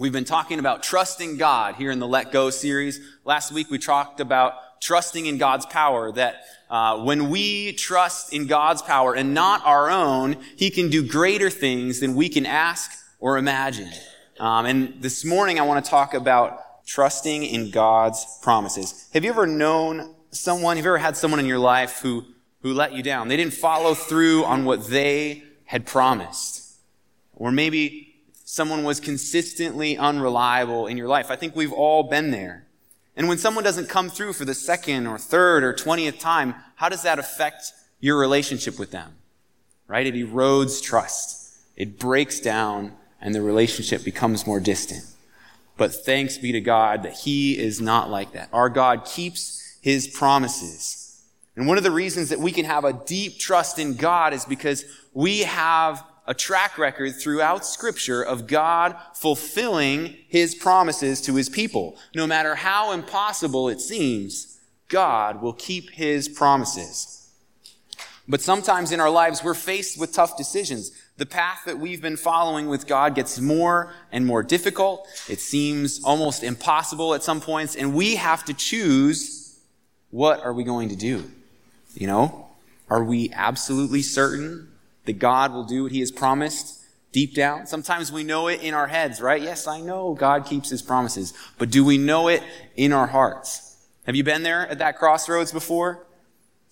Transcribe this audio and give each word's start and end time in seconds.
We've 0.00 0.12
been 0.12 0.24
talking 0.24 0.60
about 0.60 0.84
trusting 0.84 1.38
God 1.38 1.74
here 1.74 1.90
in 1.90 1.98
the 1.98 2.06
Let 2.06 2.30
Go 2.30 2.50
series. 2.50 3.00
Last 3.24 3.50
week 3.50 3.68
we 3.68 3.78
talked 3.78 4.20
about 4.20 4.80
trusting 4.80 5.26
in 5.26 5.38
God's 5.38 5.66
power, 5.66 6.12
that 6.12 6.36
uh, 6.70 7.02
when 7.02 7.30
we 7.30 7.72
trust 7.72 8.32
in 8.32 8.46
God's 8.46 8.80
power 8.80 9.12
and 9.12 9.34
not 9.34 9.60
our 9.66 9.90
own, 9.90 10.36
He 10.56 10.70
can 10.70 10.88
do 10.88 11.04
greater 11.04 11.50
things 11.50 11.98
than 11.98 12.14
we 12.14 12.28
can 12.28 12.46
ask 12.46 12.92
or 13.18 13.38
imagine. 13.38 13.90
Um, 14.38 14.66
and 14.66 15.02
this 15.02 15.24
morning 15.24 15.58
I 15.58 15.62
want 15.62 15.84
to 15.84 15.90
talk 15.90 16.14
about 16.14 16.86
trusting 16.86 17.42
in 17.42 17.72
God's 17.72 18.24
promises. 18.40 19.08
Have 19.14 19.24
you 19.24 19.30
ever 19.30 19.48
known 19.48 20.14
someone, 20.30 20.76
have 20.76 20.84
you 20.84 20.92
ever 20.92 20.98
had 20.98 21.16
someone 21.16 21.40
in 21.40 21.46
your 21.46 21.58
life 21.58 22.02
who, 22.02 22.24
who 22.62 22.72
let 22.72 22.92
you 22.92 23.02
down? 23.02 23.26
They 23.26 23.36
didn't 23.36 23.54
follow 23.54 23.94
through 23.94 24.44
on 24.44 24.64
what 24.64 24.86
they 24.86 25.42
had 25.64 25.86
promised. 25.86 26.76
Or 27.34 27.50
maybe 27.50 28.07
someone 28.50 28.82
was 28.82 28.98
consistently 28.98 29.98
unreliable 29.98 30.86
in 30.86 30.96
your 30.96 31.06
life. 31.06 31.30
I 31.30 31.36
think 31.36 31.54
we've 31.54 31.72
all 31.72 32.04
been 32.04 32.30
there. 32.30 32.64
And 33.14 33.28
when 33.28 33.36
someone 33.36 33.62
doesn't 33.62 33.90
come 33.90 34.08
through 34.08 34.32
for 34.32 34.46
the 34.46 34.54
second 34.54 35.06
or 35.06 35.18
third 35.18 35.62
or 35.62 35.74
twentieth 35.74 36.18
time, 36.18 36.54
how 36.76 36.88
does 36.88 37.02
that 37.02 37.18
affect 37.18 37.72
your 38.00 38.18
relationship 38.18 38.78
with 38.78 38.90
them? 38.90 39.16
Right? 39.86 40.06
It 40.06 40.14
erodes 40.14 40.82
trust. 40.82 41.58
It 41.76 41.98
breaks 41.98 42.40
down 42.40 42.94
and 43.20 43.34
the 43.34 43.42
relationship 43.42 44.02
becomes 44.02 44.46
more 44.46 44.60
distant. 44.60 45.04
But 45.76 45.94
thanks 45.94 46.38
be 46.38 46.52
to 46.52 46.62
God 46.62 47.02
that 47.02 47.18
He 47.18 47.58
is 47.58 47.82
not 47.82 48.08
like 48.08 48.32
that. 48.32 48.48
Our 48.50 48.70
God 48.70 49.04
keeps 49.04 49.76
His 49.82 50.08
promises. 50.08 51.22
And 51.54 51.66
one 51.66 51.76
of 51.76 51.84
the 51.84 51.90
reasons 51.90 52.30
that 52.30 52.40
we 52.40 52.52
can 52.52 52.64
have 52.64 52.86
a 52.86 52.94
deep 52.94 53.38
trust 53.38 53.78
in 53.78 53.96
God 53.96 54.32
is 54.32 54.46
because 54.46 54.86
we 55.12 55.40
have 55.40 56.02
a 56.28 56.34
track 56.34 56.76
record 56.76 57.16
throughout 57.16 57.64
scripture 57.64 58.22
of 58.22 58.46
God 58.46 58.94
fulfilling 59.14 60.14
his 60.28 60.54
promises 60.54 61.22
to 61.22 61.34
his 61.34 61.48
people. 61.48 61.96
No 62.14 62.26
matter 62.26 62.54
how 62.54 62.92
impossible 62.92 63.70
it 63.70 63.80
seems, 63.80 64.60
God 64.88 65.40
will 65.40 65.54
keep 65.54 65.88
his 65.90 66.28
promises. 66.28 67.30
But 68.28 68.42
sometimes 68.42 68.92
in 68.92 69.00
our 69.00 69.08
lives, 69.08 69.42
we're 69.42 69.54
faced 69.54 69.98
with 69.98 70.12
tough 70.12 70.36
decisions. 70.36 70.92
The 71.16 71.24
path 71.24 71.62
that 71.64 71.78
we've 71.78 72.02
been 72.02 72.18
following 72.18 72.68
with 72.68 72.86
God 72.86 73.14
gets 73.14 73.40
more 73.40 73.94
and 74.12 74.26
more 74.26 74.42
difficult. 74.42 75.08
It 75.30 75.40
seems 75.40 76.04
almost 76.04 76.44
impossible 76.44 77.14
at 77.14 77.22
some 77.22 77.40
points, 77.40 77.74
and 77.74 77.94
we 77.94 78.16
have 78.16 78.44
to 78.44 78.52
choose 78.52 79.58
what 80.10 80.44
are 80.44 80.52
we 80.52 80.62
going 80.62 80.90
to 80.90 80.96
do? 80.96 81.30
You 81.94 82.06
know, 82.06 82.48
are 82.90 83.02
we 83.02 83.30
absolutely 83.32 84.02
certain 84.02 84.68
that 85.08 85.18
God 85.18 85.54
will 85.54 85.64
do 85.64 85.84
what 85.84 85.92
he 85.92 86.00
has 86.00 86.12
promised 86.12 86.84
deep 87.12 87.34
down. 87.34 87.66
Sometimes 87.66 88.12
we 88.12 88.24
know 88.24 88.48
it 88.48 88.62
in 88.62 88.74
our 88.74 88.86
heads, 88.86 89.22
right? 89.22 89.40
Yes, 89.40 89.66
I 89.66 89.80
know 89.80 90.12
God 90.12 90.44
keeps 90.44 90.68
his 90.68 90.82
promises, 90.82 91.32
but 91.56 91.70
do 91.70 91.82
we 91.82 91.96
know 91.96 92.28
it 92.28 92.42
in 92.76 92.92
our 92.92 93.06
hearts? 93.06 93.78
Have 94.04 94.16
you 94.16 94.22
been 94.22 94.42
there 94.42 94.68
at 94.68 94.80
that 94.80 94.98
crossroads 94.98 95.50
before? 95.50 96.06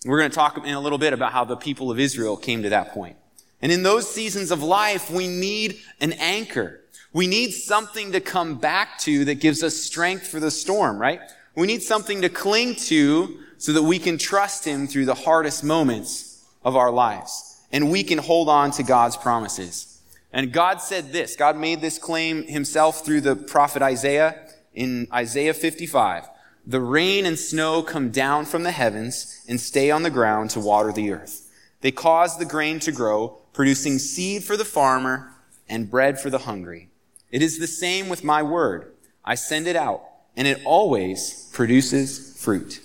We're 0.05 0.19
going 0.19 0.29
to 0.29 0.35
talk 0.35 0.55
in 0.55 0.71
a 0.75 0.79
little 0.79 0.99
bit 0.99 1.13
about 1.13 1.33
how 1.33 1.45
the 1.45 1.57
people 1.57 1.89
of 1.89 1.99
Israel 1.99 2.37
came 2.37 2.61
to 2.61 2.69
that 2.69 2.91
point. 2.91 3.17
And 3.59 3.71
in 3.71 3.81
those 3.81 4.07
seasons 4.07 4.51
of 4.51 4.61
life, 4.61 5.09
we 5.09 5.27
need 5.27 5.79
an 5.99 6.13
anchor. 6.13 6.81
We 7.13 7.25
need 7.25 7.53
something 7.53 8.11
to 8.11 8.19
come 8.19 8.59
back 8.59 8.99
to 8.99 9.25
that 9.25 9.39
gives 9.39 9.63
us 9.63 9.75
strength 9.75 10.27
for 10.27 10.39
the 10.39 10.51
storm, 10.51 10.99
right? 10.99 11.21
We 11.55 11.65
need 11.65 11.81
something 11.81 12.21
to 12.21 12.29
cling 12.29 12.75
to 12.75 13.39
so 13.57 13.73
that 13.73 13.81
we 13.81 13.97
can 13.97 14.19
trust 14.19 14.63
Him 14.63 14.85
through 14.85 15.05
the 15.05 15.15
hardest 15.15 15.63
moments 15.63 16.45
of 16.63 16.75
our 16.75 16.91
lives 16.91 17.56
and 17.71 17.91
we 17.91 18.03
can 18.03 18.17
hold 18.17 18.49
on 18.49 18.71
to 18.71 18.83
God's 18.83 19.17
promises. 19.17 20.01
And 20.31 20.51
God 20.51 20.81
said 20.81 21.11
this. 21.11 21.35
God 21.35 21.57
made 21.57 21.81
this 21.81 21.97
claim 21.97 22.43
himself 22.43 23.05
through 23.05 23.21
the 23.21 23.35
prophet 23.35 23.81
Isaiah 23.81 24.47
in 24.73 25.07
Isaiah 25.11 25.53
55. 25.53 26.29
The 26.65 26.81
rain 26.81 27.25
and 27.25 27.39
snow 27.39 27.81
come 27.81 28.09
down 28.09 28.45
from 28.45 28.63
the 28.63 28.71
heavens 28.71 29.43
and 29.47 29.59
stay 29.59 29.89
on 29.89 30.03
the 30.03 30.09
ground 30.09 30.49
to 30.51 30.59
water 30.59 30.91
the 30.91 31.11
earth. 31.11 31.49
They 31.81 31.91
cause 31.91 32.37
the 32.37 32.45
grain 32.45 32.79
to 32.81 32.91
grow, 32.91 33.39
producing 33.53 33.99
seed 33.99 34.43
for 34.43 34.57
the 34.57 34.65
farmer 34.65 35.31
and 35.69 35.89
bread 35.89 36.19
for 36.19 36.29
the 36.29 36.39
hungry. 36.39 36.89
It 37.31 37.41
is 37.41 37.59
the 37.59 37.67
same 37.67 38.09
with 38.09 38.23
my 38.23 38.43
word. 38.43 38.93
I 39.23 39.35
send 39.35 39.67
it 39.67 39.75
out 39.75 40.03
and 40.35 40.47
it 40.47 40.61
always 40.65 41.49
produces 41.53 42.41
fruit. 42.41 42.81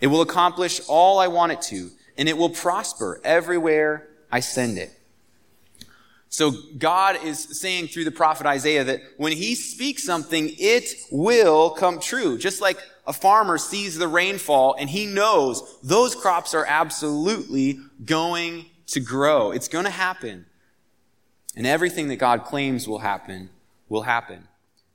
It 0.00 0.08
will 0.08 0.22
accomplish 0.22 0.80
all 0.88 1.18
I 1.18 1.28
want 1.28 1.52
it 1.52 1.62
to 1.62 1.90
and 2.16 2.28
it 2.28 2.36
will 2.36 2.50
prosper 2.50 3.20
everywhere 3.24 4.08
I 4.30 4.40
send 4.40 4.78
it. 4.78 4.92
So 6.28 6.52
God 6.78 7.24
is 7.24 7.60
saying 7.60 7.88
through 7.88 8.04
the 8.04 8.12
prophet 8.12 8.46
Isaiah 8.46 8.84
that 8.84 9.00
when 9.16 9.32
he 9.32 9.56
speaks 9.56 10.04
something, 10.04 10.54
it 10.58 10.94
will 11.10 11.70
come 11.70 11.98
true. 11.98 12.38
Just 12.38 12.60
like 12.60 12.78
a 13.04 13.12
farmer 13.12 13.58
sees 13.58 13.98
the 13.98 14.06
rainfall 14.06 14.76
and 14.78 14.88
he 14.88 15.06
knows 15.06 15.78
those 15.82 16.14
crops 16.14 16.54
are 16.54 16.64
absolutely 16.64 17.80
going 18.04 18.66
to 18.86 19.00
grow. 19.00 19.50
It's 19.50 19.66
going 19.66 19.86
to 19.86 19.90
happen. 19.90 20.46
And 21.56 21.66
everything 21.66 22.06
that 22.08 22.16
God 22.16 22.44
claims 22.44 22.86
will 22.86 23.00
happen, 23.00 23.50
will 23.88 24.02
happen. 24.02 24.46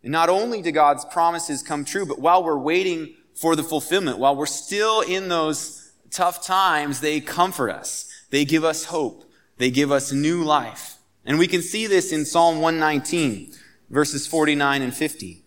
And 0.03 0.13
not 0.13 0.29
only 0.29 0.62
do 0.62 0.72
God's 0.72 1.03
promises 1.03 1.62
come 1.62 1.84
true, 1.84 2.06
but 2.06 2.19
while 2.19 2.46
we're 2.46 2.57
waiting 2.57 3.13
for 3.34 3.57
the 3.57 3.63
fulfillment, 3.63 4.19
while 4.19 4.38
we're 4.38 4.46
still 4.46 5.02
in 5.02 5.28
those 5.28 5.91
tough 6.12 6.46
times, 6.46 7.02
they 7.02 7.19
comfort 7.19 7.72
us. 7.72 8.09
They 8.35 8.44
give 8.44 8.66
us 8.66 8.84
hope. 8.84 9.23
They 9.59 9.72
give 9.72 9.94
us 9.94 10.12
new 10.12 10.44
life. 10.44 10.97
And 11.25 11.40
we 11.40 11.47
can 11.47 11.62
see 11.62 11.88
this 11.88 12.12
in 12.12 12.25
Psalm 12.25 12.59
119, 12.59 13.53
verses 13.90 14.28
49 14.28 14.81
and 14.81 14.94
50. 14.94 15.46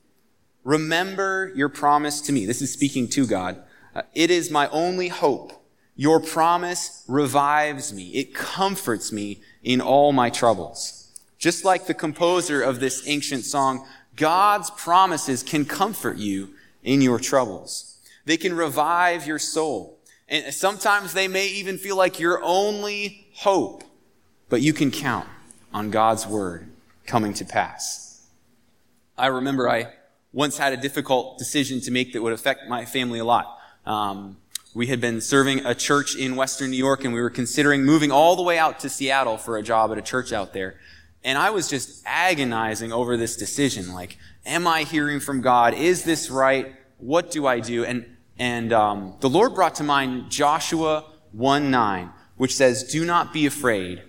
Remember 0.65 1.53
your 1.54 1.69
promise 1.69 2.22
to 2.22 2.32
me. 2.32 2.47
This 2.47 2.62
is 2.62 2.72
speaking 2.72 3.06
to 3.09 3.26
God. 3.26 3.62
Uh, 3.94 4.04
it 4.15 4.31
is 4.31 4.50
my 4.50 4.71
only 4.71 5.09
hope. 5.09 5.53
Your 5.97 6.19
promise 6.19 7.04
revives 7.06 7.93
me. 7.93 8.09
It 8.15 8.34
comforts 8.34 9.12
me 9.12 9.43
in 9.62 9.82
all 9.82 10.12
my 10.12 10.31
troubles. 10.31 11.12
Just 11.37 11.66
like 11.66 11.88
the 11.88 11.93
composer 11.93 12.62
of 12.62 12.81
this 12.81 13.06
ancient 13.06 13.44
song, 13.44 13.87
God's 14.16 14.70
promises 14.70 15.43
can 15.43 15.66
comfort 15.66 16.16
you 16.16 16.55
in 16.82 17.03
your 17.03 17.19
troubles. 17.19 17.99
They 18.25 18.38
can 18.38 18.56
revive 18.56 19.26
your 19.26 19.38
soul. 19.38 19.97
And 20.28 20.52
sometimes 20.52 21.14
they 21.14 21.26
may 21.26 21.48
even 21.48 21.78
feel 21.78 21.96
like 21.96 22.20
your 22.20 22.42
only 22.42 23.26
hope. 23.34 23.84
But 24.48 24.60
you 24.60 24.72
can 24.72 24.90
count 24.90 25.28
on 25.72 25.90
God's 25.90 26.26
word 26.26 26.70
coming 27.06 27.32
to 27.34 27.44
pass. 27.44 28.26
I 29.16 29.28
remember 29.28 29.68
I 29.68 29.92
once 30.32 30.58
had 30.58 30.72
a 30.72 30.76
difficult 30.76 31.38
decision 31.38 31.80
to 31.80 31.90
make 31.90 32.12
that 32.12 32.22
would 32.22 32.32
affect 32.32 32.68
my 32.68 32.84
family 32.84 33.18
a 33.18 33.24
lot. 33.24 33.58
Um, 33.86 34.36
we 34.74 34.88
had 34.88 35.00
been 35.00 35.20
serving 35.20 35.64
a 35.64 35.74
church 35.74 36.14
in 36.14 36.36
Western 36.36 36.70
New 36.70 36.76
York 36.76 37.04
and 37.04 37.14
we 37.14 37.20
were 37.20 37.30
considering 37.30 37.84
moving 37.84 38.12
all 38.12 38.36
the 38.36 38.42
way 38.42 38.58
out 38.58 38.80
to 38.80 38.90
Seattle 38.90 39.38
for 39.38 39.56
a 39.56 39.62
job 39.62 39.90
at 39.90 39.98
a 39.98 40.02
church 40.02 40.32
out 40.32 40.52
there. 40.52 40.78
And 41.24 41.38
I 41.38 41.50
was 41.50 41.68
just 41.68 42.02
agonizing 42.06 42.92
over 42.92 43.16
this 43.16 43.36
decision. 43.36 43.92
Like, 43.92 44.18
am 44.44 44.66
I 44.66 44.84
hearing 44.84 45.20
from 45.20 45.40
God? 45.40 45.74
Is 45.74 46.04
this 46.04 46.30
right? 46.30 46.74
What 46.98 47.30
do 47.30 47.46
I 47.46 47.60
do? 47.60 47.84
And, 47.84 48.17
and 48.38 48.72
um, 48.72 49.15
the 49.21 49.28
Lord 49.28 49.54
brought 49.54 49.76
to 49.76 49.84
mind 49.84 50.31
Joshua 50.31 51.04
1 51.32 51.71
9, 51.71 52.10
which 52.37 52.54
says, 52.54 52.84
Do 52.84 53.04
not 53.04 53.32
be 53.32 53.47
afraid. 53.47 54.03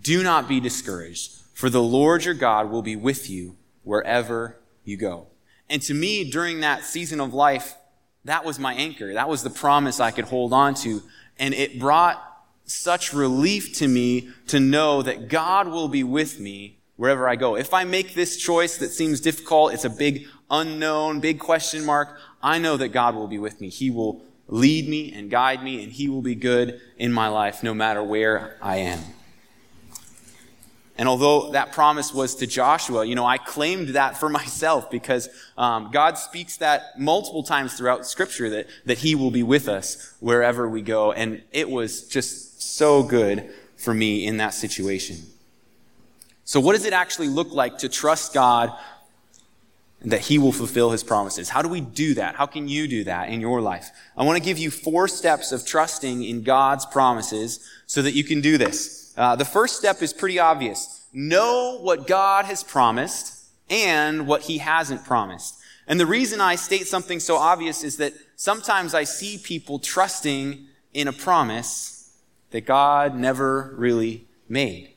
Do 0.00 0.22
not 0.22 0.48
be 0.48 0.60
discouraged, 0.60 1.32
for 1.54 1.70
the 1.70 1.82
Lord 1.82 2.24
your 2.24 2.34
God 2.34 2.70
will 2.70 2.82
be 2.82 2.96
with 2.96 3.28
you 3.28 3.56
wherever 3.82 4.58
you 4.84 4.96
go. 4.96 5.28
And 5.68 5.82
to 5.82 5.94
me, 5.94 6.30
during 6.30 6.60
that 6.60 6.84
season 6.84 7.20
of 7.20 7.34
life, 7.34 7.74
that 8.24 8.44
was 8.44 8.58
my 8.58 8.74
anchor. 8.74 9.14
That 9.14 9.28
was 9.28 9.42
the 9.42 9.50
promise 9.50 10.00
I 10.00 10.10
could 10.10 10.26
hold 10.26 10.52
on 10.52 10.74
to. 10.76 11.02
And 11.38 11.54
it 11.54 11.78
brought 11.78 12.22
such 12.64 13.12
relief 13.12 13.76
to 13.78 13.88
me 13.88 14.30
to 14.48 14.60
know 14.60 15.02
that 15.02 15.28
God 15.28 15.68
will 15.68 15.88
be 15.88 16.04
with 16.04 16.38
me 16.38 16.78
wherever 16.96 17.28
I 17.28 17.36
go. 17.36 17.56
If 17.56 17.72
I 17.72 17.84
make 17.84 18.14
this 18.14 18.36
choice 18.36 18.78
that 18.78 18.90
seems 18.90 19.20
difficult, 19.20 19.72
it's 19.72 19.84
a 19.84 19.90
big 19.90 20.26
unknown, 20.50 21.20
big 21.20 21.38
question 21.38 21.84
mark, 21.84 22.18
I 22.42 22.58
know 22.58 22.76
that 22.76 22.88
God 22.88 23.14
will 23.14 23.26
be 23.26 23.38
with 23.38 23.60
me. 23.60 23.68
He 23.68 23.90
will 23.90 24.22
lead 24.48 24.88
me 24.88 25.12
and 25.12 25.30
guide 25.30 25.62
me, 25.62 25.82
and 25.82 25.92
He 25.92 26.08
will 26.08 26.22
be 26.22 26.34
good 26.34 26.80
in 26.96 27.12
my 27.12 27.28
life 27.28 27.62
no 27.62 27.74
matter 27.74 28.02
where 28.02 28.56
I 28.62 28.76
am. 28.76 29.00
And 30.96 31.08
although 31.08 31.52
that 31.52 31.72
promise 31.72 32.12
was 32.12 32.34
to 32.36 32.46
Joshua, 32.46 33.04
you 33.04 33.14
know, 33.14 33.24
I 33.24 33.38
claimed 33.38 33.90
that 33.90 34.16
for 34.16 34.28
myself 34.40 34.90
because 34.90 35.28
um, 35.56 35.90
God 35.92 36.18
speaks 36.18 36.56
that 36.56 36.98
multiple 36.98 37.44
times 37.44 37.74
throughout 37.74 38.04
Scripture 38.04 38.50
that, 38.50 38.66
that 38.86 38.98
He 38.98 39.14
will 39.14 39.30
be 39.30 39.44
with 39.44 39.68
us 39.68 40.14
wherever 40.18 40.68
we 40.68 40.82
go. 40.82 41.12
And 41.12 41.42
it 41.52 41.70
was 41.70 42.08
just 42.08 42.60
so 42.60 43.02
good 43.02 43.48
for 43.76 43.94
me 43.94 44.26
in 44.26 44.38
that 44.38 44.54
situation. 44.54 45.18
So, 46.44 46.60
what 46.60 46.72
does 46.72 46.84
it 46.84 46.92
actually 46.92 47.28
look 47.28 47.52
like 47.52 47.78
to 47.78 47.88
trust 47.88 48.32
God 48.32 48.72
that 50.02 50.20
He 50.20 50.38
will 50.38 50.52
fulfill 50.52 50.90
His 50.90 51.02
promises? 51.02 51.48
How 51.48 51.62
do 51.62 51.68
we 51.68 51.80
do 51.80 52.14
that? 52.14 52.36
How 52.36 52.46
can 52.46 52.68
you 52.68 52.86
do 52.88 53.04
that 53.04 53.28
in 53.28 53.40
your 53.40 53.60
life? 53.60 53.90
I 54.16 54.24
want 54.24 54.38
to 54.38 54.44
give 54.44 54.58
you 54.58 54.70
four 54.70 55.08
steps 55.08 55.52
of 55.52 55.66
trusting 55.66 56.24
in 56.24 56.42
God's 56.42 56.86
promises 56.86 57.60
so 57.86 58.02
that 58.02 58.12
you 58.12 58.24
can 58.24 58.40
do 58.40 58.58
this. 58.58 59.12
Uh, 59.16 59.34
the 59.34 59.44
first 59.44 59.76
step 59.76 60.02
is 60.02 60.12
pretty 60.12 60.38
obvious. 60.38 61.06
Know 61.12 61.78
what 61.80 62.06
God 62.06 62.44
has 62.44 62.62
promised 62.62 63.46
and 63.68 64.26
what 64.26 64.42
he 64.42 64.58
hasn't 64.58 65.04
promised. 65.04 65.56
And 65.86 65.98
the 65.98 66.06
reason 66.06 66.40
I 66.40 66.54
state 66.54 66.86
something 66.86 67.18
so 67.18 67.36
obvious 67.36 67.82
is 67.82 67.96
that 67.96 68.12
sometimes 68.36 68.94
I 68.94 69.04
see 69.04 69.38
people 69.38 69.78
trusting 69.78 70.66
in 70.92 71.08
a 71.08 71.12
promise 71.12 72.16
that 72.50 72.66
God 72.66 73.14
never 73.14 73.74
really 73.76 74.26
made. 74.48 74.94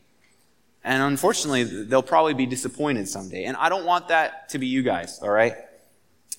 And 0.84 1.04
unfortunately, 1.04 1.64
they'll 1.64 2.02
probably 2.02 2.34
be 2.34 2.46
disappointed 2.46 3.08
someday. 3.08 3.46
And 3.46 3.56
I 3.58 3.70
don't 3.70 3.86
want 3.86 4.08
that 4.08 4.50
to 4.50 4.60
be 4.60 4.68
you 4.68 4.82
guys, 4.82 5.20
all 5.20 5.30
right? 5.30 5.54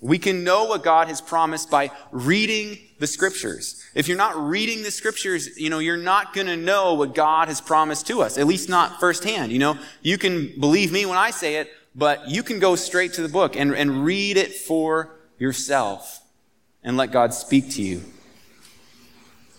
We 0.01 0.19
can 0.19 0.43
know 0.43 0.65
what 0.65 0.83
God 0.83 1.07
has 1.07 1.21
promised 1.21 1.71
by 1.71 1.93
reading 2.11 2.77
the 2.99 3.07
scriptures. 3.07 3.85
If 3.95 4.09
you're 4.09 4.19
not 4.19 4.37
reading 4.37 4.83
the 4.83 4.91
scriptures, 4.91 5.57
you 5.57 5.71
know, 5.71 5.79
you're 5.79 5.97
not 5.97 6.35
going 6.35 6.49
to 6.49 6.57
know 6.57 6.95
what 6.95 7.15
God 7.15 7.47
has 7.47 7.61
promised 7.61 8.09
to 8.09 8.21
us, 8.21 8.37
at 8.37 8.49
least 8.49 8.69
not 8.69 8.99
firsthand. 8.99 9.53
You 9.53 9.61
know, 9.61 9.79
you 10.03 10.19
can 10.19 10.59
believe 10.59 10.91
me 10.91 11.07
when 11.07 11.19
I 11.19 11.31
say 11.31 11.57
it, 11.57 11.71
but 11.95 12.29
you 12.29 12.43
can 12.43 12.59
go 12.59 12.75
straight 12.75 13.13
to 13.15 13.23
the 13.23 13.29
book 13.29 13.55
and, 13.55 13.73
and 13.75 14.05
read 14.05 14.37
it 14.37 14.53
for 14.55 15.15
yourself 15.39 16.21
and 16.83 16.97
let 16.97 17.13
God 17.13 17.33
speak 17.33 17.71
to 17.71 17.83
you. 17.83 18.03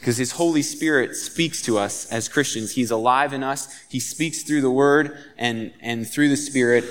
Because 0.03 0.17
His 0.17 0.33
Holy 0.33 0.61
Spirit 0.61 1.15
speaks 1.15 1.61
to 1.61 1.77
us 1.77 2.11
as 2.11 2.27
Christians. 2.27 2.73
He's 2.73 2.91
alive 2.91 3.31
in 3.31 3.41
us. 3.41 3.73
He 3.87 4.01
speaks 4.01 4.43
through 4.43 4.59
the 4.59 4.69
Word 4.69 5.17
and, 5.37 5.71
and 5.79 6.05
through 6.05 6.27
the 6.27 6.35
Spirit. 6.35 6.83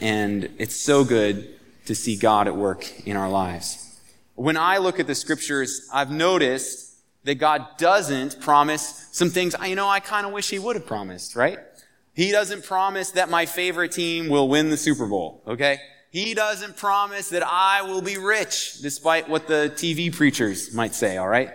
And 0.00 0.48
it's 0.58 0.76
so 0.76 1.02
good 1.02 1.58
to 1.86 1.96
see 1.96 2.16
God 2.16 2.46
at 2.46 2.54
work 2.54 3.04
in 3.04 3.16
our 3.16 3.28
lives. 3.28 4.00
When 4.36 4.56
I 4.56 4.78
look 4.78 5.00
at 5.00 5.08
the 5.08 5.14
scriptures, 5.16 5.88
I've 5.92 6.12
noticed 6.12 6.94
that 7.24 7.34
God 7.34 7.66
doesn't 7.78 8.40
promise 8.40 9.08
some 9.10 9.30
things, 9.30 9.56
you 9.66 9.74
know, 9.74 9.88
I 9.88 9.98
kind 9.98 10.24
of 10.24 10.32
wish 10.32 10.48
He 10.48 10.60
would 10.60 10.76
have 10.76 10.86
promised, 10.86 11.34
right? 11.34 11.58
He 12.14 12.30
doesn't 12.30 12.64
promise 12.64 13.10
that 13.10 13.28
my 13.28 13.44
favorite 13.44 13.90
team 13.90 14.28
will 14.28 14.48
win 14.48 14.70
the 14.70 14.76
Super 14.76 15.06
Bowl, 15.06 15.42
okay? 15.48 15.78
He 16.10 16.32
doesn't 16.34 16.76
promise 16.76 17.30
that 17.30 17.42
I 17.42 17.82
will 17.82 18.02
be 18.02 18.18
rich, 18.18 18.80
despite 18.82 19.28
what 19.28 19.48
the 19.48 19.72
TV 19.74 20.14
preachers 20.14 20.72
might 20.72 20.94
say, 20.94 21.16
all 21.16 21.26
right? 21.26 21.50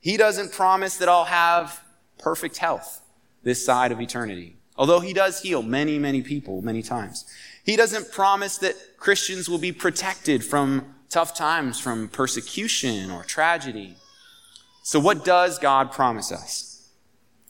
He 0.00 0.16
doesn't 0.16 0.52
promise 0.52 0.96
that 0.98 1.08
I'll 1.08 1.24
have 1.24 1.82
perfect 2.18 2.58
health 2.58 3.02
this 3.42 3.64
side 3.64 3.92
of 3.92 4.00
eternity. 4.00 4.56
Although 4.76 5.00
he 5.00 5.12
does 5.12 5.40
heal 5.42 5.62
many, 5.62 5.98
many 5.98 6.22
people 6.22 6.62
many 6.62 6.82
times. 6.82 7.24
He 7.64 7.76
doesn't 7.76 8.12
promise 8.12 8.58
that 8.58 8.76
Christians 8.96 9.48
will 9.48 9.58
be 9.58 9.72
protected 9.72 10.44
from 10.44 10.94
tough 11.08 11.34
times, 11.34 11.80
from 11.80 12.08
persecution 12.08 13.10
or 13.10 13.24
tragedy. 13.24 13.96
So, 14.82 15.00
what 15.00 15.24
does 15.24 15.58
God 15.58 15.92
promise 15.92 16.30
us? 16.32 16.90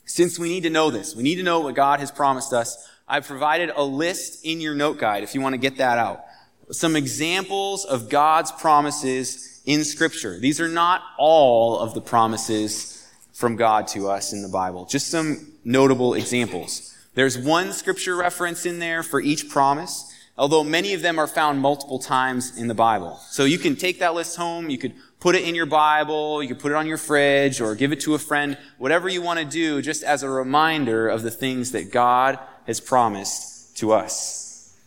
Since 0.05 0.39
we 0.39 0.49
need 0.49 0.63
to 0.63 0.69
know 0.69 0.89
this, 0.89 1.15
we 1.15 1.23
need 1.23 1.35
to 1.35 1.43
know 1.43 1.59
what 1.59 1.75
God 1.75 1.99
has 1.99 2.11
promised 2.11 2.51
us. 2.51 2.89
I've 3.07 3.27
provided 3.27 3.71
a 3.75 3.83
list 3.83 4.43
in 4.43 4.59
your 4.59 4.75
note 4.75 4.97
guide 4.97 5.23
if 5.23 5.35
you 5.35 5.41
want 5.41 5.53
to 5.53 5.59
get 5.59 5.77
that 5.77 5.97
out. 5.97 6.23
Some 6.71 6.95
examples 6.95 7.85
of 7.85 8.09
God's 8.09 8.51
promises 8.51 9.48
in 9.65 9.83
Scripture. 9.83 10.39
These 10.39 10.61
are 10.61 10.67
not 10.67 11.03
all 11.17 11.79
of 11.79 11.93
the 11.93 12.01
promises 12.01 13.07
from 13.33 13.55
God 13.55 13.87
to 13.89 14.09
us 14.09 14.33
in 14.33 14.41
the 14.41 14.49
Bible, 14.49 14.85
just 14.85 15.09
some 15.09 15.53
notable 15.63 16.13
examples. 16.13 16.95
There's 17.15 17.37
one 17.37 17.73
scripture 17.73 18.15
reference 18.15 18.65
in 18.65 18.79
there 18.79 19.01
for 19.01 19.19
each 19.21 19.49
promise 19.49 20.09
although 20.39 20.63
many 20.63 20.93
of 20.93 21.01
them 21.01 21.19
are 21.19 21.27
found 21.27 21.59
multiple 21.59 21.99
times 21.99 22.57
in 22.57 22.69
the 22.69 22.73
Bible. 22.73 23.17
So 23.29 23.43
you 23.43 23.59
can 23.59 23.75
take 23.75 23.99
that 23.99 24.15
list 24.15 24.37
home, 24.37 24.69
you 24.69 24.77
could 24.77 24.93
put 25.19 25.35
it 25.35 25.43
in 25.43 25.53
your 25.53 25.65
Bible, 25.65 26.41
you 26.41 26.47
could 26.47 26.59
put 26.59 26.71
it 26.71 26.75
on 26.75 26.87
your 26.87 26.97
fridge, 26.97 27.59
or 27.59 27.75
give 27.75 27.91
it 27.91 27.99
to 28.01 28.15
a 28.15 28.19
friend, 28.19 28.57
whatever 28.77 29.09
you 29.09 29.21
want 29.21 29.39
to 29.39 29.45
do, 29.45 29.81
just 29.81 30.01
as 30.01 30.23
a 30.23 30.29
reminder 30.29 31.09
of 31.09 31.23
the 31.23 31.29
things 31.29 31.73
that 31.73 31.91
God 31.91 32.39
has 32.65 32.79
promised 32.79 33.77
to 33.77 33.91
us. 33.91 34.77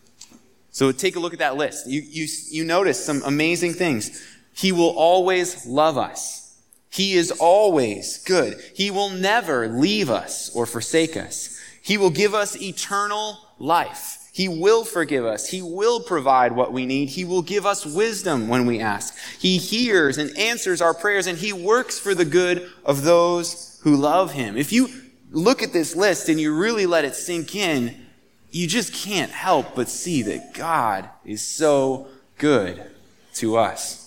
So 0.71 0.91
take 0.91 1.15
a 1.15 1.19
look 1.19 1.33
at 1.33 1.39
that 1.39 1.55
list. 1.55 1.85
You, 1.87 2.01
you, 2.01 2.27
you 2.49 2.65
notice 2.65 3.03
some 3.03 3.21
amazing 3.23 3.73
things. 3.73 4.25
He 4.53 4.71
will 4.71 4.95
always 4.97 5.65
love 5.65 5.97
us. 5.97 6.61
He 6.89 7.13
is 7.13 7.31
always 7.31 8.19
good. 8.19 8.61
He 8.75 8.91
will 8.91 9.09
never 9.09 9.67
leave 9.67 10.09
us 10.09 10.55
or 10.55 10.65
forsake 10.65 11.17
us. 11.17 11.59
He 11.81 11.97
will 11.97 12.11
give 12.11 12.33
us 12.33 12.61
eternal 12.61 13.37
life. 13.57 14.29
He 14.31 14.47
will 14.47 14.83
forgive 14.83 15.25
us. 15.25 15.47
He 15.47 15.61
will 15.61 15.99
provide 15.99 16.53
what 16.53 16.73
we 16.73 16.85
need. 16.85 17.09
He 17.09 17.25
will 17.25 17.41
give 17.41 17.65
us 17.65 17.85
wisdom 17.85 18.47
when 18.47 18.65
we 18.65 18.79
ask. 18.79 19.15
He 19.39 19.57
hears 19.57 20.17
and 20.17 20.35
answers 20.37 20.81
our 20.81 20.93
prayers 20.93 21.27
and 21.27 21.37
He 21.37 21.53
works 21.53 21.99
for 21.99 22.15
the 22.15 22.25
good 22.25 22.69
of 22.83 23.03
those 23.03 23.79
who 23.83 23.95
love 23.95 24.31
Him. 24.31 24.57
If 24.57 24.71
you 24.71 24.89
look 25.29 25.61
at 25.61 25.73
this 25.73 25.95
list 25.95 26.29
and 26.29 26.39
you 26.39 26.55
really 26.55 26.85
let 26.85 27.05
it 27.05 27.15
sink 27.15 27.55
in, 27.55 27.95
you 28.49 28.67
just 28.67 28.93
can't 28.93 29.31
help 29.31 29.75
but 29.75 29.89
see 29.89 30.21
that 30.23 30.53
God 30.53 31.09
is 31.25 31.41
so 31.41 32.07
good 32.37 32.83
to 33.35 33.57
us. 33.57 34.02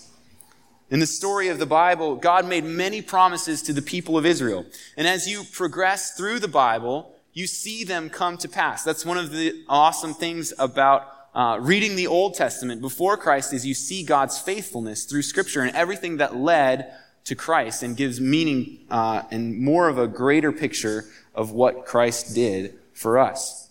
In 0.89 1.01
the 1.01 1.05
story 1.05 1.49
of 1.49 1.59
the 1.59 1.65
Bible, 1.65 2.15
God 2.15 2.47
made 2.47 2.63
many 2.63 3.01
promises 3.01 3.61
to 3.63 3.73
the 3.73 3.81
people 3.81 4.17
of 4.17 4.25
Israel. 4.25 4.65
And 4.95 5.05
as 5.05 5.27
you 5.27 5.43
progress 5.43 6.15
through 6.15 6.39
the 6.39 6.47
Bible, 6.47 7.13
you 7.33 7.45
see 7.45 7.83
them 7.83 8.09
come 8.09 8.37
to 8.37 8.47
pass. 8.47 8.83
That's 8.83 9.05
one 9.05 9.17
of 9.17 9.31
the 9.31 9.65
awesome 9.67 10.13
things 10.13 10.53
about 10.57 11.11
uh, 11.35 11.59
reading 11.59 11.97
the 11.97 12.07
Old 12.07 12.35
Testament 12.35 12.81
before 12.81 13.17
Christ 13.17 13.53
is 13.53 13.65
you 13.65 13.73
see 13.73 14.01
God's 14.01 14.39
faithfulness 14.39 15.03
through 15.03 15.23
Scripture 15.23 15.61
and 15.61 15.75
everything 15.75 16.17
that 16.17 16.37
led 16.37 16.93
to 17.25 17.35
Christ 17.35 17.83
and 17.83 17.97
gives 17.97 18.21
meaning 18.21 18.85
uh, 18.89 19.23
and 19.29 19.59
more 19.59 19.89
of 19.89 19.97
a 19.97 20.07
greater 20.07 20.53
picture 20.53 21.03
of 21.35 21.51
what 21.51 21.85
Christ 21.85 22.33
did 22.33 22.75
for 22.93 23.19
us. 23.19 23.69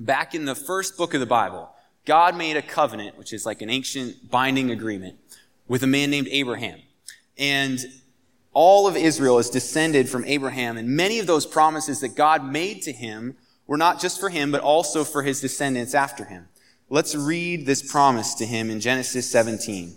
Back 0.00 0.34
in 0.34 0.44
the 0.44 0.56
first 0.56 0.96
book 0.96 1.14
of 1.14 1.20
the 1.20 1.26
Bible, 1.26 1.70
God 2.04 2.36
made 2.36 2.56
a 2.56 2.62
covenant, 2.62 3.16
which 3.16 3.32
is 3.32 3.46
like 3.46 3.62
an 3.62 3.70
ancient 3.70 4.30
binding 4.30 4.72
agreement, 4.72 5.16
with 5.72 5.82
a 5.82 5.86
man 5.86 6.10
named 6.10 6.28
Abraham. 6.30 6.78
And 7.38 7.80
all 8.52 8.86
of 8.86 8.94
Israel 8.94 9.38
is 9.38 9.48
descended 9.48 10.06
from 10.06 10.22
Abraham, 10.26 10.76
and 10.76 10.86
many 10.86 11.18
of 11.18 11.26
those 11.26 11.46
promises 11.46 12.02
that 12.02 12.14
God 12.14 12.44
made 12.44 12.82
to 12.82 12.92
him 12.92 13.38
were 13.66 13.78
not 13.78 13.98
just 13.98 14.20
for 14.20 14.28
him, 14.28 14.52
but 14.52 14.60
also 14.60 15.02
for 15.02 15.22
his 15.22 15.40
descendants 15.40 15.94
after 15.94 16.26
him. 16.26 16.46
Let's 16.90 17.14
read 17.14 17.64
this 17.64 17.90
promise 17.90 18.34
to 18.34 18.44
him 18.44 18.68
in 18.68 18.80
Genesis 18.80 19.30
17. 19.30 19.96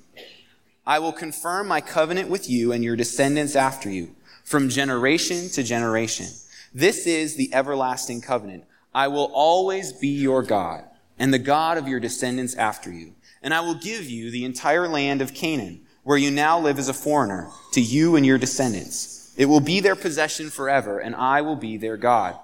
I 0.87 0.99
will 0.99 1.11
confirm 1.11 1.67
my 1.67 1.81
covenant 1.81 2.29
with 2.29 2.49
you 2.49 2.71
and 2.71 2.81
your 2.81 2.95
descendants 2.95 3.57
after 3.57 3.89
you, 3.89 4.15
from 4.45 4.69
generation 4.69 5.49
to 5.49 5.61
generation. 5.61 6.27
This 6.73 7.05
is 7.05 7.35
the 7.35 7.53
everlasting 7.53 8.21
covenant. 8.21 8.63
I 8.93 9.09
will 9.09 9.29
always 9.33 9.91
be 9.91 10.07
your 10.07 10.41
God, 10.41 10.85
and 11.19 11.33
the 11.33 11.37
God 11.37 11.77
of 11.77 11.89
your 11.89 11.99
descendants 11.99 12.55
after 12.55 12.93
you. 12.93 13.15
And 13.45 13.53
I 13.53 13.61
will 13.61 13.75
give 13.75 14.09
you 14.09 14.31
the 14.31 14.43
entire 14.43 14.87
land 14.87 15.21
of 15.21 15.35
Canaan 15.35 15.85
where 16.03 16.17
you 16.17 16.31
now 16.31 16.59
live 16.59 16.79
as 16.79 16.89
a 16.89 16.93
foreigner, 16.93 17.49
to 17.73 17.81
you 17.81 18.15
and 18.15 18.25
your 18.25 18.39
descendants. 18.39 19.33
It 19.37 19.45
will 19.45 19.59
be 19.59 19.79
their 19.79 19.95
possession 19.95 20.49
forever, 20.49 20.97
and 20.97 21.15
I 21.15 21.41
will 21.41 21.55
be 21.55 21.77
their 21.77 21.95
God. 21.95 22.39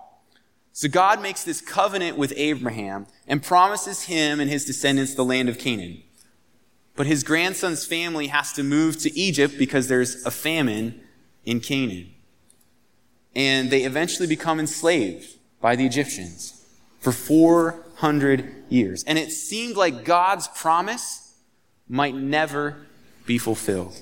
So 0.74 0.88
God 0.88 1.20
makes 1.20 1.43
this 1.43 1.60
covenant 1.60 2.17
with 2.17 2.34
Abraham 2.38 3.08
and 3.27 3.41
promises 3.41 4.03
him 4.03 4.39
and 4.39 4.50
his 4.50 4.63
descendants 4.63 5.15
the 5.15 5.25
land 5.25 5.50
of 5.50 5.58
Canaan. 5.58 6.03
But 6.96 7.08
his 7.08 7.24
grandson's 7.24 7.84
family 7.84 8.27
has 8.27 8.53
to 8.53 8.63
move 8.63 9.00
to 9.00 9.20
Egypt 9.20 9.55
because 9.58 9.88
there's 9.88 10.24
a 10.24 10.31
famine 10.31 11.01
in 11.46 11.62
Canaan. 11.62 12.12
And 13.36 13.72
they 13.72 13.84
eventually 13.84 14.27
become 14.27 14.60
enslaved 14.60 15.36
by 15.60 15.75
the 15.75 15.86
Egyptians 15.86 16.63
for 17.00 17.12
400 18.01 18.51
years. 18.70 19.03
And 19.03 19.20
it 19.20 19.31
seemed 19.31 19.75
like 19.75 20.03
God's 20.05 20.48
promise 20.48 21.36
might 21.88 22.15
never 22.15 22.88
be 23.27 23.38
fulfilled. 23.38 24.01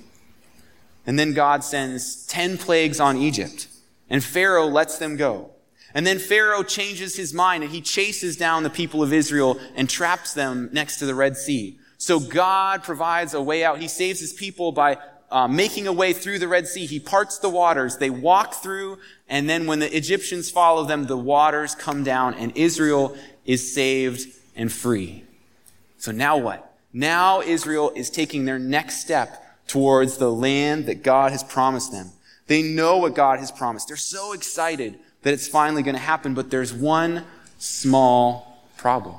And 1.06 1.20
then 1.20 1.34
God 1.34 1.66
sends 1.66 2.26
10 2.28 2.58
plagues 2.60 3.02
on 3.02 3.18
Egypt, 3.18 3.68
and 4.10 4.24
Pharaoh 4.24 4.68
lets 4.68 5.00
them 5.00 5.18
go. 5.18 5.52
And 5.94 6.08
then 6.08 6.18
Pharaoh 6.18 6.64
changes 6.64 7.18
his 7.18 7.34
mind 7.34 7.64
and 7.64 7.74
he 7.74 7.82
chases 7.82 8.38
down 8.38 8.64
the 8.64 8.70
people 8.70 9.04
of 9.04 9.12
Israel 9.12 9.60
and 9.76 9.90
traps 9.90 10.34
them 10.34 10.70
next 10.72 11.00
to 11.00 11.06
the 11.06 11.16
Red 11.16 11.36
Sea. 11.36 11.78
So 11.98 12.20
God 12.22 12.84
provides 12.84 13.34
a 13.34 13.42
way 13.42 13.66
out. 13.66 13.82
He 13.82 13.88
saves 13.90 14.20
his 14.22 14.32
people 14.32 14.72
by 14.72 14.98
uh, 15.32 15.48
making 15.48 15.88
a 15.88 15.94
way 15.94 16.14
through 16.14 16.40
the 16.40 16.48
Red 16.48 16.68
Sea. 16.68 16.86
He 16.86 17.00
parts 17.00 17.40
the 17.40 17.50
waters. 17.50 17.98
They 17.98 18.10
walk 18.10 18.56
through, 18.56 18.98
and 19.28 19.50
then 19.50 19.68
when 19.68 19.80
the 19.80 19.96
Egyptians 19.96 20.50
follow 20.50 20.86
them, 20.86 21.06
the 21.06 21.18
waters 21.18 21.76
come 21.76 22.04
down, 22.04 22.34
and 22.34 22.56
Israel 22.56 23.16
is 23.50 23.74
saved 23.74 24.32
and 24.56 24.72
free. 24.72 25.24
So 25.98 26.12
now 26.12 26.38
what? 26.38 26.72
Now 26.94 27.42
Israel 27.42 27.92
is 27.96 28.12
taking 28.12 28.46
their 28.46 28.60
next 28.60 29.02
step 29.02 29.44
towards 29.66 30.18
the 30.18 30.32
land 30.32 30.86
that 30.86 31.02
God 31.02 31.32
has 31.32 31.44
promised 31.44 31.92
them. 31.92 32.12
They 32.46 32.62
know 32.62 32.98
what 32.98 33.16
God 33.16 33.40
has 33.40 33.52
promised. 33.52 33.88
They're 33.88 33.98
so 33.98 34.34
excited 34.34 35.00
that 35.24 35.34
it's 35.34 35.48
finally 35.48 35.82
going 35.82 35.96
to 35.96 36.02
happen, 36.02 36.36
but 36.36 36.52
there's 36.52 36.72
one 36.72 37.26
small 37.58 38.68
problem. 38.78 39.16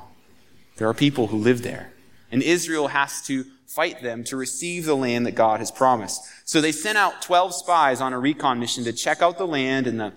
There 0.77 0.87
are 0.87 0.93
people 0.93 1.27
who 1.27 1.37
live 1.37 1.61
there, 1.61 1.91
and 2.31 2.41
Israel 2.41 2.87
has 2.87 3.21
to 3.23 3.43
fight 3.67 4.01
them 4.01 4.23
to 4.25 4.37
receive 4.37 4.85
the 4.85 4.95
land 4.95 5.25
that 5.25 5.35
God 5.35 5.59
has 5.59 5.71
promised. 5.71 6.21
So 6.45 6.61
they 6.61 6.71
sent 6.71 6.97
out 6.97 7.21
12 7.21 7.53
spies 7.53 7.99
on 7.99 8.13
a 8.13 8.19
recon 8.19 8.59
mission 8.59 8.85
to 8.85 8.93
check 8.93 9.21
out 9.21 9.37
the 9.37 9.47
land 9.47 9.87
and 9.87 9.99
the 9.99 10.13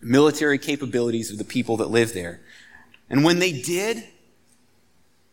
military 0.00 0.58
capabilities 0.58 1.32
of 1.32 1.38
the 1.38 1.44
people 1.44 1.76
that 1.78 1.90
live 1.90 2.14
there. 2.14 2.40
And 3.12 3.22
when 3.22 3.38
they 3.38 3.52
did, 3.52 4.02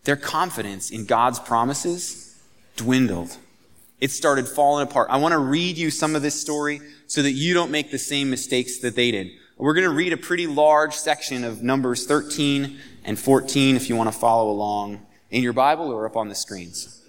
their 0.03 0.17
confidence 0.17 0.91
in 0.91 1.05
God's 1.05 1.39
promises 1.39 2.37
dwindled. 2.75 3.37
It 4.01 4.11
started 4.11 4.47
falling 4.47 4.87
apart. 4.87 5.07
I 5.09 5.17
want 5.17 5.31
to 5.31 5.39
read 5.39 5.77
you 5.77 5.89
some 5.89 6.15
of 6.15 6.21
this 6.21 6.39
story 6.39 6.81
so 7.07 7.21
that 7.21 7.31
you 7.31 7.53
don't 7.53 7.71
make 7.71 7.89
the 7.89 7.97
same 7.97 8.29
mistakes 8.29 8.79
that 8.79 8.95
they 8.95 9.11
did. 9.11 9.31
We're 9.57 9.73
going 9.73 9.87
to 9.87 9.93
read 9.93 10.13
a 10.13 10.17
pretty 10.17 10.45
large 10.45 10.93
section 10.93 11.43
of 11.43 11.63
Numbers 11.63 12.05
13 12.05 12.77
and 13.05 13.17
14 13.17 13.75
if 13.75 13.89
you 13.89 13.95
want 13.95 14.11
to 14.11 14.17
follow 14.17 14.49
along 14.49 15.05
in 15.31 15.41
your 15.41 15.53
Bible 15.53 15.89
or 15.91 16.05
up 16.05 16.17
on 16.17 16.27
the 16.27 16.35
screens. 16.35 17.01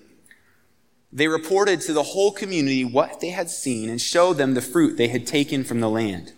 They 1.12 1.26
reported 1.26 1.80
to 1.82 1.92
the 1.92 2.02
whole 2.04 2.30
community 2.30 2.84
what 2.84 3.20
they 3.20 3.30
had 3.30 3.50
seen 3.50 3.88
and 3.88 4.00
showed 4.00 4.34
them 4.34 4.54
the 4.54 4.62
fruit 4.62 4.96
they 4.96 5.08
had 5.08 5.26
taken 5.26 5.64
from 5.64 5.80
the 5.80 5.90
land. 5.90 6.32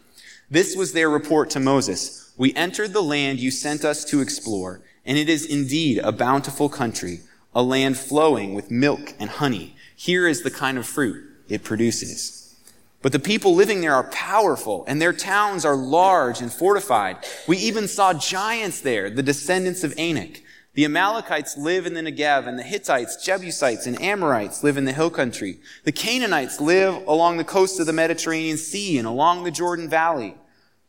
This 0.50 0.74
was 0.74 0.92
their 0.92 1.10
report 1.10 1.50
to 1.50 1.60
Moses. 1.60 2.21
We 2.36 2.54
entered 2.54 2.92
the 2.92 3.02
land 3.02 3.40
you 3.40 3.50
sent 3.50 3.84
us 3.84 4.04
to 4.06 4.20
explore, 4.20 4.80
and 5.04 5.18
it 5.18 5.28
is 5.28 5.44
indeed 5.44 5.98
a 5.98 6.12
bountiful 6.12 6.68
country, 6.68 7.20
a 7.54 7.62
land 7.62 7.98
flowing 7.98 8.54
with 8.54 8.70
milk 8.70 9.14
and 9.20 9.28
honey. 9.28 9.76
Here 9.94 10.26
is 10.26 10.42
the 10.42 10.50
kind 10.50 10.78
of 10.78 10.86
fruit 10.86 11.24
it 11.48 11.62
produces. 11.62 12.56
But 13.02 13.12
the 13.12 13.18
people 13.18 13.54
living 13.54 13.80
there 13.80 13.94
are 13.94 14.10
powerful, 14.10 14.84
and 14.86 15.02
their 15.02 15.12
towns 15.12 15.64
are 15.64 15.76
large 15.76 16.40
and 16.40 16.52
fortified. 16.52 17.18
We 17.46 17.58
even 17.58 17.88
saw 17.88 18.14
giants 18.14 18.80
there, 18.80 19.10
the 19.10 19.22
descendants 19.22 19.84
of 19.84 19.92
Anak. 19.98 20.42
The 20.74 20.86
Amalekites 20.86 21.58
live 21.58 21.84
in 21.84 21.92
the 21.92 22.00
Negev, 22.00 22.46
and 22.46 22.58
the 22.58 22.62
Hittites, 22.62 23.22
Jebusites, 23.22 23.86
and 23.86 24.00
Amorites 24.00 24.64
live 24.64 24.78
in 24.78 24.86
the 24.86 24.92
hill 24.92 25.10
country. 25.10 25.58
The 25.84 25.92
Canaanites 25.92 26.60
live 26.60 27.06
along 27.06 27.36
the 27.36 27.44
coast 27.44 27.78
of 27.78 27.86
the 27.86 27.92
Mediterranean 27.92 28.56
Sea 28.56 28.96
and 28.96 29.06
along 29.06 29.44
the 29.44 29.50
Jordan 29.50 29.90
Valley. 29.90 30.36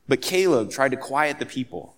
But 0.07 0.21
Caleb 0.21 0.71
tried 0.71 0.91
to 0.91 0.97
quiet 0.97 1.39
the 1.39 1.45
people. 1.45 1.95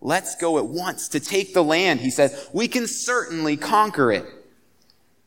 Let's 0.00 0.36
go 0.36 0.58
at 0.58 0.66
once 0.66 1.08
to 1.08 1.20
take 1.20 1.54
the 1.54 1.64
land, 1.64 2.00
he 2.00 2.10
said. 2.10 2.36
We 2.52 2.68
can 2.68 2.86
certainly 2.86 3.56
conquer 3.56 4.12
it. 4.12 4.26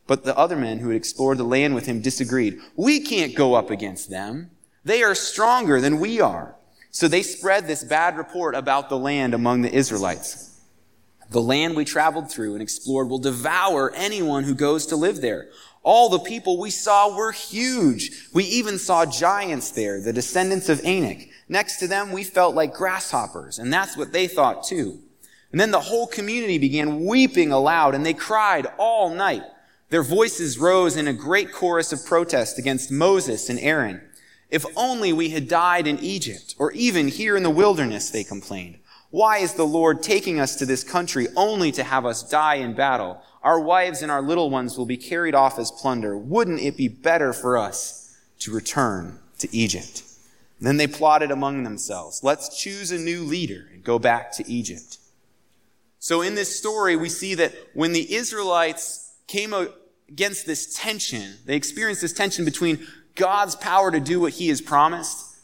But 0.06 0.24
the 0.24 0.36
other 0.36 0.56
men 0.56 0.78
who 0.78 0.88
had 0.88 0.96
explored 0.96 1.38
the 1.38 1.44
land 1.44 1.74
with 1.74 1.86
him 1.86 2.00
disagreed. 2.00 2.60
We 2.76 3.00
can't 3.00 3.34
go 3.34 3.54
up 3.54 3.70
against 3.70 4.08
them. 4.08 4.50
They 4.84 5.02
are 5.02 5.14
stronger 5.14 5.80
than 5.80 6.00
we 6.00 6.20
are. 6.20 6.54
So 6.90 7.08
they 7.08 7.22
spread 7.22 7.66
this 7.66 7.84
bad 7.84 8.16
report 8.16 8.54
about 8.54 8.88
the 8.88 8.98
land 8.98 9.34
among 9.34 9.62
the 9.62 9.72
Israelites. 9.72 10.60
The 11.30 11.42
land 11.42 11.76
we 11.76 11.84
traveled 11.84 12.30
through 12.30 12.54
and 12.54 12.62
explored 12.62 13.10
will 13.10 13.18
devour 13.18 13.92
anyone 13.94 14.44
who 14.44 14.54
goes 14.54 14.86
to 14.86 14.96
live 14.96 15.20
there. 15.20 15.48
All 15.82 16.08
the 16.08 16.20
people 16.20 16.58
we 16.58 16.70
saw 16.70 17.14
were 17.14 17.32
huge. 17.32 18.28
We 18.32 18.44
even 18.44 18.78
saw 18.78 19.04
giants 19.04 19.72
there, 19.72 20.00
the 20.00 20.12
descendants 20.12 20.68
of 20.68 20.80
Anak. 20.84 21.28
Next 21.48 21.78
to 21.78 21.88
them, 21.88 22.12
we 22.12 22.24
felt 22.24 22.54
like 22.54 22.74
grasshoppers, 22.74 23.58
and 23.58 23.72
that's 23.72 23.96
what 23.96 24.12
they 24.12 24.26
thought 24.26 24.64
too. 24.64 24.98
And 25.50 25.60
then 25.60 25.70
the 25.70 25.80
whole 25.80 26.06
community 26.06 26.58
began 26.58 27.04
weeping 27.04 27.52
aloud, 27.52 27.94
and 27.94 28.04
they 28.04 28.12
cried 28.12 28.66
all 28.76 29.14
night. 29.14 29.42
Their 29.88 30.02
voices 30.02 30.58
rose 30.58 30.96
in 30.96 31.08
a 31.08 31.14
great 31.14 31.52
chorus 31.52 31.92
of 31.92 32.04
protest 32.04 32.58
against 32.58 32.90
Moses 32.90 33.48
and 33.48 33.58
Aaron. 33.58 34.02
If 34.50 34.66
only 34.76 35.12
we 35.12 35.30
had 35.30 35.48
died 35.48 35.86
in 35.86 35.98
Egypt, 36.00 36.54
or 36.58 36.72
even 36.72 37.08
here 37.08 37.36
in 37.36 37.42
the 37.42 37.50
wilderness, 37.50 38.10
they 38.10 38.24
complained. 38.24 38.78
Why 39.10 39.38
is 39.38 39.54
the 39.54 39.64
Lord 39.64 40.02
taking 40.02 40.38
us 40.38 40.56
to 40.56 40.66
this 40.66 40.84
country 40.84 41.28
only 41.34 41.72
to 41.72 41.82
have 41.82 42.04
us 42.04 42.22
die 42.22 42.56
in 42.56 42.74
battle? 42.74 43.22
Our 43.42 43.58
wives 43.58 44.02
and 44.02 44.12
our 44.12 44.20
little 44.20 44.50
ones 44.50 44.76
will 44.76 44.84
be 44.84 44.98
carried 44.98 45.34
off 45.34 45.58
as 45.58 45.70
plunder. 45.70 46.18
Wouldn't 46.18 46.60
it 46.60 46.76
be 46.76 46.88
better 46.88 47.32
for 47.32 47.56
us 47.56 48.14
to 48.40 48.52
return 48.52 49.18
to 49.38 49.48
Egypt? 49.56 50.02
Then 50.60 50.76
they 50.76 50.86
plotted 50.86 51.30
among 51.30 51.62
themselves, 51.62 52.24
let's 52.24 52.60
choose 52.60 52.90
a 52.90 52.98
new 52.98 53.22
leader 53.22 53.68
and 53.72 53.84
go 53.84 53.98
back 53.98 54.32
to 54.32 54.50
Egypt. 54.50 54.98
So 56.00 56.22
in 56.22 56.34
this 56.34 56.58
story, 56.58 56.96
we 56.96 57.08
see 57.08 57.34
that 57.34 57.52
when 57.74 57.92
the 57.92 58.14
Israelites 58.14 59.14
came 59.26 59.54
against 60.08 60.46
this 60.46 60.74
tension, 60.76 61.34
they 61.44 61.54
experienced 61.56 62.02
this 62.02 62.12
tension 62.12 62.44
between 62.44 62.86
God's 63.14 63.56
power 63.56 63.90
to 63.90 64.00
do 64.00 64.20
what 64.20 64.34
he 64.34 64.48
has 64.48 64.60
promised 64.60 65.36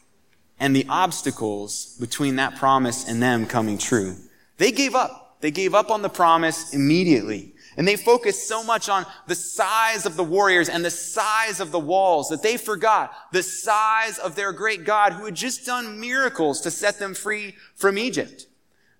and 0.58 0.74
the 0.74 0.86
obstacles 0.88 1.96
between 1.98 2.36
that 2.36 2.56
promise 2.56 3.08
and 3.08 3.22
them 3.22 3.46
coming 3.46 3.78
true. 3.78 4.16
They 4.58 4.72
gave 4.72 4.94
up. 4.94 5.36
They 5.40 5.50
gave 5.50 5.74
up 5.74 5.90
on 5.90 6.02
the 6.02 6.08
promise 6.08 6.72
immediately. 6.72 7.53
And 7.76 7.88
they 7.88 7.96
focused 7.96 8.46
so 8.46 8.62
much 8.62 8.88
on 8.88 9.04
the 9.26 9.34
size 9.34 10.06
of 10.06 10.16
the 10.16 10.24
warriors 10.24 10.68
and 10.68 10.84
the 10.84 10.90
size 10.90 11.60
of 11.60 11.72
the 11.72 11.78
walls 11.78 12.28
that 12.28 12.42
they 12.42 12.56
forgot 12.56 13.12
the 13.32 13.42
size 13.42 14.18
of 14.18 14.36
their 14.36 14.52
great 14.52 14.84
God 14.84 15.12
who 15.12 15.24
had 15.24 15.34
just 15.34 15.66
done 15.66 15.98
miracles 16.00 16.60
to 16.62 16.70
set 16.70 16.98
them 16.98 17.14
free 17.14 17.56
from 17.74 17.98
Egypt. 17.98 18.46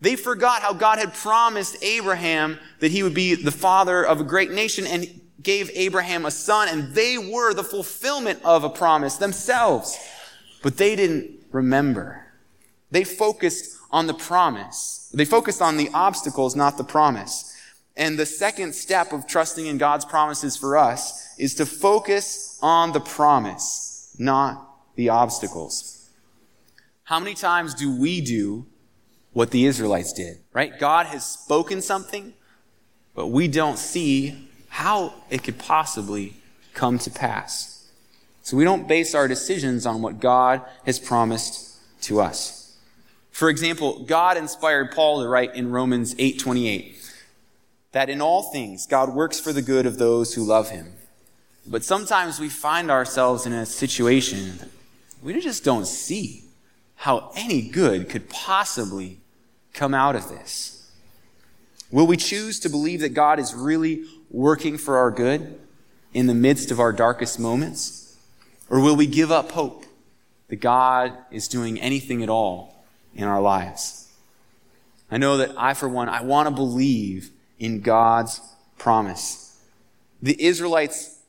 They 0.01 0.17
forgot 0.17 0.63
how 0.63 0.73
God 0.73 0.99
had 0.99 1.15
promised 1.15 1.83
Abraham 1.83 2.59
that 2.81 2.91
he 2.91 3.03
would 3.03 3.15
be 3.15 3.35
the 3.35 3.51
father 3.51 4.05
of 4.05 4.21
a 4.21 4.25
great 4.25 4.51
nation 4.51 4.87
and 4.87 5.21
gave 5.41 5.71
Abraham 5.75 6.25
a 6.25 6.31
son 6.31 6.69
and 6.69 6.95
they 6.95 7.17
were 7.17 7.55
the 7.55 7.65
fulfillment 7.65 8.41
of 8.45 8.65
a 8.65 8.71
promise 8.71 9.17
themselves. 9.17 9.97
But 10.63 10.79
they 10.79 10.97
didn't 10.97 11.31
remember. 11.53 12.27
They 12.91 13.05
focused 13.05 13.79
on 13.91 14.07
the 14.07 14.15
promise. 14.15 15.11
They 15.15 15.25
focused 15.25 15.63
on 15.63 15.77
the 15.77 15.91
obstacles, 15.95 16.57
not 16.57 16.77
the 16.77 16.85
promise. 16.85 17.54
And 17.97 18.19
the 18.19 18.27
second 18.27 18.75
step 18.75 19.13
of 19.13 19.27
trusting 19.27 19.67
in 19.67 19.79
God's 19.79 20.05
promises 20.05 20.57
for 20.57 20.77
us 20.77 21.37
is 21.39 21.55
to 21.57 21.67
focus 21.67 22.59
on 22.61 22.93
the 22.93 23.01
promise, 23.01 24.15
not 24.19 24.69
the 24.97 25.11
obstacles. 25.11 26.09
How 27.05 27.21
many 27.21 27.35
times 27.35 27.75
do 27.75 27.97
we 27.97 28.21
do 28.21 28.67
what 29.33 29.51
the 29.51 29.67
Israelites 29.67 30.13
did, 30.13 30.39
right? 30.53 30.79
God 30.79 31.07
has 31.07 31.25
spoken 31.25 31.83
something, 31.83 32.33
but 33.15 33.29
we 33.29 33.47
don't 33.47 33.79
see 33.79 34.49
how 34.69 35.15
it 35.31 35.45
could 35.45 35.59
possibly 35.59 36.35
come 36.73 36.99
to 36.99 37.11
pass. 37.11 37.89
So 38.43 38.57
we 38.57 38.65
don't 38.65 38.89
base 38.89 39.15
our 39.15 39.29
decisions 39.29 39.87
on 39.87 40.03
what 40.03 40.21
God 40.21 40.63
has 40.85 40.99
promised 40.99 41.79
to 42.03 42.21
us. 42.21 42.77
For 43.31 43.49
example, 43.49 44.05
God 44.05 44.37
inspired 44.37 44.93
Paul 44.93 45.23
to 45.23 45.29
write 45.29 45.55
in 45.55 45.71
Romans 45.71 46.15
8:28 46.19 47.04
that 47.95 48.11
in 48.11 48.21
all 48.21 48.43
things 48.43 48.87
God 48.87 49.15
works 49.15 49.39
for 49.39 49.53
the 49.53 49.63
good 49.63 49.87
of 49.87 49.99
those 49.99 50.35
who 50.35 50.43
love 50.43 50.71
him. 50.71 50.93
But 51.65 51.85
sometimes 51.85 52.41
we 52.41 52.49
find 52.49 52.91
ourselves 52.91 53.47
in 53.47 53.53
a 53.53 53.65
situation 53.65 54.59
we 55.23 55.41
just 55.41 55.65
don't 55.65 55.87
see 55.87 56.45
how 56.97 57.33
any 57.35 57.63
good 57.63 58.11
could 58.11 58.29
possibly 58.29 59.21
come 59.73 59.95
out 59.95 60.15
of 60.15 60.29
this. 60.29 60.91
Will 61.91 62.07
we 62.07 62.19
choose 62.19 62.61
to 62.61 62.69
believe 62.69 63.01
that 63.01 63.15
God 63.15 63.39
is 63.39 63.55
really 63.55 64.05
working 64.31 64.77
for 64.77 64.99
our 64.99 65.11
good 65.11 65.59
in 66.13 66.27
the 66.27 66.35
midst 66.35 66.71
of 66.71 66.79
our 66.79 66.93
darkest 66.93 67.41
moments? 67.41 68.17
Or 68.69 68.81
will 68.81 68.97
we 68.97 69.07
give 69.07 69.33
up 69.33 69.53
hope 69.53 69.87
that 70.49 70.57
God 70.57 71.17
is 71.31 71.49
doing 71.49 71.81
anything 71.81 72.23
at 72.23 72.29
all 72.29 72.85
in 73.15 73.25
our 73.25 73.41
lives? 73.41 74.13
I 75.11 75.17
know 75.17 75.39
that 75.39 75.53
I, 75.57 75.73
for 75.73 75.89
one, 75.89 76.09
I 76.11 76.23
want 76.23 76.49
to 76.49 76.55
believe 76.55 77.31
in 77.59 77.81
God's 77.81 78.41
promise. 78.79 79.59
The 80.23 80.43
Israelites, 80.43 81.21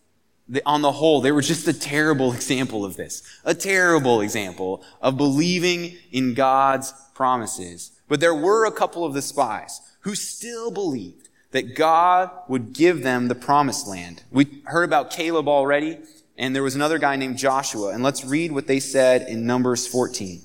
on 0.65 0.81
the 0.81 0.91
whole, 0.93 1.21
they 1.21 1.31
were 1.31 1.41
just 1.41 1.67
a 1.67 1.73
terrible 1.73 2.33
example 2.33 2.85
of 2.85 2.95
this. 2.95 3.23
A 3.43 3.53
terrible 3.53 4.21
example 4.21 4.83
of 5.01 5.17
believing 5.17 5.97
in 6.11 6.33
God's 6.33 6.93
promises. 7.13 7.91
But 8.07 8.19
there 8.19 8.35
were 8.35 8.65
a 8.65 8.71
couple 8.71 9.05
of 9.05 9.13
the 9.13 9.21
spies 9.21 9.81
who 10.01 10.15
still 10.15 10.71
believed 10.71 11.29
that 11.51 11.75
God 11.75 12.29
would 12.47 12.73
give 12.73 13.01
them 13.01 13.27
the 13.27 13.35
promised 13.35 13.87
land. 13.87 14.23
We 14.31 14.61
heard 14.65 14.83
about 14.83 15.11
Caleb 15.11 15.47
already 15.47 15.99
and 16.37 16.53
there 16.53 16.63
was 16.63 16.75
another 16.75 16.99
guy 16.99 17.15
named 17.15 17.37
Joshua. 17.37 17.93
And 17.93 18.03
let's 18.03 18.25
read 18.25 18.51
what 18.51 18.67
they 18.67 18.79
said 18.79 19.27
in 19.27 19.45
Numbers 19.45 19.87
14. 19.87 20.41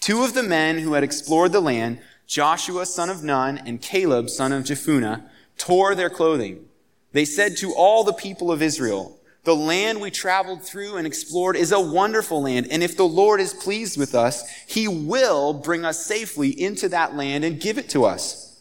Two 0.00 0.22
of 0.22 0.34
the 0.34 0.42
men 0.42 0.78
who 0.78 0.94
had 0.94 1.04
explored 1.04 1.52
the 1.52 1.60
land, 1.60 2.00
Joshua 2.28 2.84
son 2.84 3.08
of 3.08 3.24
Nun 3.24 3.58
and 3.66 3.80
Caleb 3.80 4.28
son 4.28 4.52
of 4.52 4.64
Jephunneh, 4.64 5.24
tore 5.56 5.94
their 5.94 6.10
clothing. 6.10 6.66
They 7.12 7.24
said 7.24 7.56
to 7.56 7.72
all 7.74 8.04
the 8.04 8.12
people 8.12 8.52
of 8.52 8.62
Israel, 8.62 9.18
the 9.44 9.56
land 9.56 10.02
we 10.02 10.10
traveled 10.10 10.62
through 10.62 10.96
and 10.98 11.06
explored 11.06 11.56
is 11.56 11.72
a 11.72 11.80
wonderful 11.80 12.42
land, 12.42 12.68
and 12.70 12.82
if 12.82 12.98
the 12.98 13.08
Lord 13.08 13.40
is 13.40 13.54
pleased 13.54 13.98
with 13.98 14.14
us, 14.14 14.46
he 14.66 14.86
will 14.86 15.54
bring 15.54 15.86
us 15.86 16.04
safely 16.04 16.50
into 16.50 16.90
that 16.90 17.16
land 17.16 17.44
and 17.44 17.58
give 17.58 17.78
it 17.78 17.88
to 17.90 18.04
us. 18.04 18.60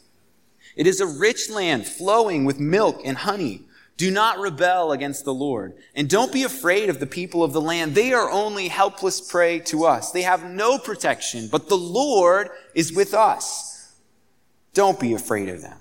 It 0.78 0.88
is 0.88 1.02
a 1.02 1.06
rich 1.06 1.50
land 1.50 1.86
flowing 1.86 2.46
with 2.46 2.62
milk 2.62 3.02
and 3.04 3.18
honey. 3.18 3.67
Do 3.98 4.12
not 4.12 4.38
rebel 4.38 4.92
against 4.92 5.26
the 5.26 5.34
Lord. 5.34 5.74
And 5.96 6.08
don't 6.08 6.32
be 6.32 6.44
afraid 6.44 6.90
of 6.90 7.00
the 7.00 7.08
people 7.08 7.44
of 7.44 7.52
the 7.52 7.62
land. 7.62 7.96
They 7.96 8.14
are 8.14 8.30
only 8.30 8.68
helpless 8.68 9.20
prey 9.20 9.60
to 9.62 9.86
us. 9.86 10.12
They 10.12 10.22
have 10.22 10.46
no 10.46 10.78
protection, 10.78 11.48
but 11.52 11.68
the 11.68 11.78
Lord 11.78 12.50
is 12.76 12.94
with 12.94 13.16
us. 13.16 13.96
Don't 14.76 15.00
be 15.00 15.14
afraid 15.14 15.50
of 15.50 15.64
them. 15.64 15.80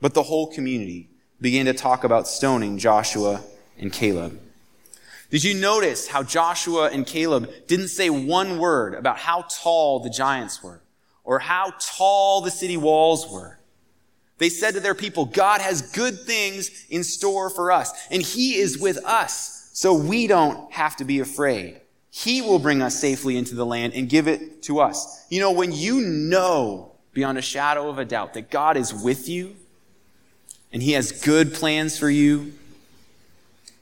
But 0.00 0.14
the 0.14 0.22
whole 0.22 0.46
community 0.46 1.10
began 1.42 1.66
to 1.66 1.74
talk 1.74 2.04
about 2.04 2.26
stoning 2.26 2.78
Joshua 2.78 3.42
and 3.78 3.92
Caleb. 3.92 4.40
Did 5.28 5.44
you 5.44 5.54
notice 5.54 6.08
how 6.08 6.22
Joshua 6.22 6.90
and 6.90 7.06
Caleb 7.06 7.50
didn't 7.66 7.88
say 7.88 8.08
one 8.08 8.58
word 8.58 8.94
about 8.94 9.18
how 9.18 9.44
tall 9.50 10.00
the 10.00 10.10
giants 10.10 10.62
were 10.62 10.80
or 11.24 11.38
how 11.38 11.74
tall 11.78 12.40
the 12.40 12.50
city 12.50 12.76
walls 12.78 13.30
were? 13.30 13.58
They 14.42 14.48
said 14.48 14.74
to 14.74 14.80
their 14.80 14.96
people, 14.96 15.26
God 15.26 15.60
has 15.60 15.92
good 15.92 16.18
things 16.18 16.84
in 16.90 17.04
store 17.04 17.48
for 17.48 17.70
us, 17.70 17.92
and 18.10 18.20
He 18.20 18.56
is 18.56 18.76
with 18.76 18.96
us, 19.04 19.70
so 19.72 19.94
we 19.94 20.26
don't 20.26 20.72
have 20.72 20.96
to 20.96 21.04
be 21.04 21.20
afraid. 21.20 21.80
He 22.10 22.42
will 22.42 22.58
bring 22.58 22.82
us 22.82 22.98
safely 22.98 23.36
into 23.36 23.54
the 23.54 23.64
land 23.64 23.92
and 23.94 24.08
give 24.08 24.26
it 24.26 24.64
to 24.64 24.80
us. 24.80 25.26
You 25.30 25.38
know, 25.38 25.52
when 25.52 25.70
you 25.70 26.00
know 26.00 26.90
beyond 27.12 27.38
a 27.38 27.40
shadow 27.40 27.88
of 27.88 27.98
a 27.98 28.04
doubt 28.04 28.34
that 28.34 28.50
God 28.50 28.76
is 28.76 28.92
with 28.92 29.28
you 29.28 29.54
and 30.72 30.82
He 30.82 30.90
has 30.94 31.12
good 31.12 31.54
plans 31.54 31.96
for 31.96 32.10
you, 32.10 32.52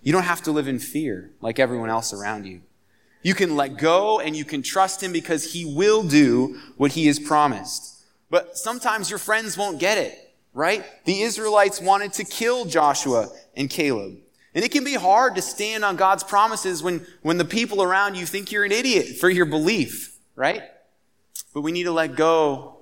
you 0.02 0.12
don't 0.12 0.25
have 0.25 0.43
to 0.43 0.52
live 0.52 0.69
in 0.69 0.79
fear 0.79 1.31
like 1.40 1.59
everyone 1.59 1.88
else 1.88 2.12
around 2.12 2.45
you. 2.45 2.61
You 3.23 3.33
can 3.33 3.57
let 3.57 3.79
go 3.79 4.21
and 4.21 4.37
you 4.37 4.45
can 4.45 4.61
trust 4.61 5.02
Him 5.02 5.11
because 5.11 5.55
He 5.55 5.64
will 5.64 6.02
do 6.02 6.61
what 6.76 6.93
He 6.93 7.07
has 7.07 7.19
promised. 7.19 8.05
But 8.29 8.59
sometimes 8.59 9.09
your 9.09 9.19
friends 9.19 9.57
won't 9.57 9.81
get 9.81 9.97
it, 9.97 10.30
right? 10.52 10.85
The 11.04 11.23
Israelites 11.23 11.80
wanted 11.80 12.12
to 12.14 12.25
kill 12.25 12.64
Joshua 12.64 13.28
and 13.57 13.71
Caleb. 13.71 14.19
And 14.54 14.64
it 14.64 14.73
can 14.73 14.85
be 14.85 14.95
hard 14.95 15.37
to 15.37 15.42
stand 15.42 15.85
on 15.85 15.97
God's 15.97 16.25
promises 16.25 16.83
when, 16.83 17.07
when 17.23 17.38
the 17.38 17.45
people 17.45 17.83
around 17.83 18.16
you 18.16 18.26
think 18.26 18.50
you're 18.50 18.64
an 18.64 18.73
idiot 18.73 19.16
for 19.19 19.30
your 19.30 19.47
belief, 19.47 20.16
right? 20.35 20.62
But 21.54 21.61
we 21.61 21.73
need 21.73 21.85
to 21.85 21.92
let 21.92 22.16
go 22.16 22.78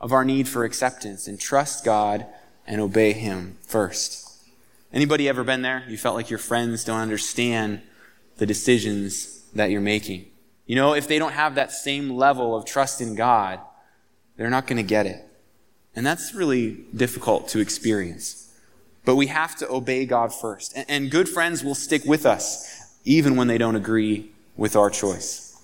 of 0.00 0.12
our 0.12 0.24
need 0.24 0.46
for 0.46 0.64
acceptance 0.64 1.26
and 1.26 1.40
trust 1.40 1.84
God 1.84 2.26
and 2.66 2.80
obey 2.80 3.12
Him 3.12 3.56
first. 3.62 4.26
Anybody 4.92 5.28
ever 5.28 5.42
been 5.42 5.62
there? 5.62 5.84
You 5.88 5.98
felt 5.98 6.14
like 6.14 6.30
your 6.30 6.38
friends 6.38 6.84
don't 6.84 7.00
understand 7.00 7.82
the 8.36 8.46
decisions 8.46 9.42
that 9.54 9.70
you're 9.70 9.80
making. 9.80 10.26
You 10.66 10.76
know, 10.76 10.94
if 10.94 11.08
they 11.08 11.18
don't 11.18 11.32
have 11.32 11.56
that 11.56 11.72
same 11.72 12.10
level 12.10 12.54
of 12.54 12.64
trust 12.64 13.00
in 13.00 13.14
God, 13.14 13.60
they're 14.36 14.50
not 14.50 14.66
going 14.66 14.76
to 14.76 14.82
get 14.82 15.06
it. 15.06 15.27
And 15.98 16.06
that's 16.06 16.32
really 16.32 16.84
difficult 16.94 17.48
to 17.48 17.58
experience. 17.58 18.54
But 19.04 19.16
we 19.16 19.26
have 19.26 19.56
to 19.56 19.68
obey 19.68 20.06
God 20.06 20.32
first. 20.32 20.72
And, 20.88 21.10
good 21.10 21.28
friends 21.28 21.64
will 21.64 21.74
stick 21.74 22.04
with 22.04 22.24
us, 22.24 22.94
even 23.04 23.34
when 23.34 23.48
they 23.48 23.58
don't 23.58 23.74
agree 23.74 24.30
with 24.56 24.76
our 24.76 24.90
choice. 24.90 25.60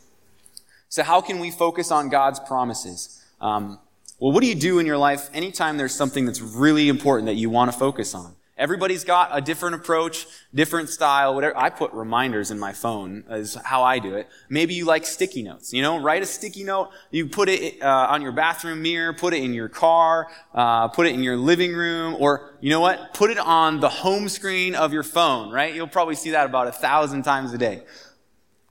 So, 0.89 1.05
how 1.05 1.21
can 1.21 1.39
we 1.39 1.53
focus 1.53 1.93
on 1.93 2.09
God's 2.09 2.41
promises? 2.41 3.25
Um, 3.41 3.79
well, 4.19 4.33
what 4.33 4.41
do 4.41 4.49
you 4.49 4.57
do 4.57 4.81
in 4.81 4.87
your 4.87 4.99
life 4.99 5.31
anytime 5.33 5.77
there's 5.77 5.95
something 5.95 6.27
that's 6.27 6.41
really 6.41 6.89
important 6.89 7.27
that 7.27 7.37
you 7.37 7.49
want 7.49 7.71
to 7.71 7.79
focus 7.79 8.13
on? 8.13 8.35
Everybody's 8.57 9.03
got 9.03 9.31
a 9.33 9.41
different 9.41 9.75
approach, 9.75 10.29
different 10.55 10.89
style, 10.89 11.35
whatever. 11.35 11.57
I 11.59 11.71
put 11.71 11.93
reminders 11.93 12.53
in 12.53 12.59
my 12.59 12.73
phone 12.73 13.25
is 13.29 13.57
how 13.57 13.83
I 13.83 13.99
do 13.99 14.15
it. 14.15 14.29
Maybe 14.49 14.75
you 14.75 14.85
like 14.85 15.05
sticky 15.05 15.43
notes. 15.43 15.73
You 15.73 15.83
know, 15.83 16.01
write 16.01 16.23
a 16.23 16.27
sticky 16.27 16.63
note. 16.63 16.91
You 17.11 17.27
put 17.27 17.49
it 17.49 17.83
uh, 17.83 18.07
on 18.11 18.23
your 18.23 18.31
bathroom 18.31 18.81
mirror, 18.81 19.13
put 19.13 19.35
it 19.35 19.43
in 19.43 19.55
your 19.55 19.69
car, 19.69 20.29
uh, 20.55 20.87
put 20.87 21.09
it 21.09 21.15
in 21.15 21.25
your 21.25 21.37
living 21.37 21.73
room, 21.73 22.17
or 22.21 22.55
you 22.61 22.71
know 22.71 22.79
what? 22.79 23.13
Put 23.13 23.31
it 23.31 23.39
on 23.39 23.81
the 23.81 23.89
home 23.89 24.29
screen 24.29 24.77
of 24.77 24.93
your 24.93 25.03
phone, 25.03 25.51
right? 25.51 25.75
You'll 25.75 25.89
probably 25.89 26.15
see 26.15 26.31
that 26.31 26.47
about 26.47 26.69
a 26.69 26.73
thousand 26.73 27.25
times 27.25 27.53
a 27.53 27.59
day. 27.59 27.83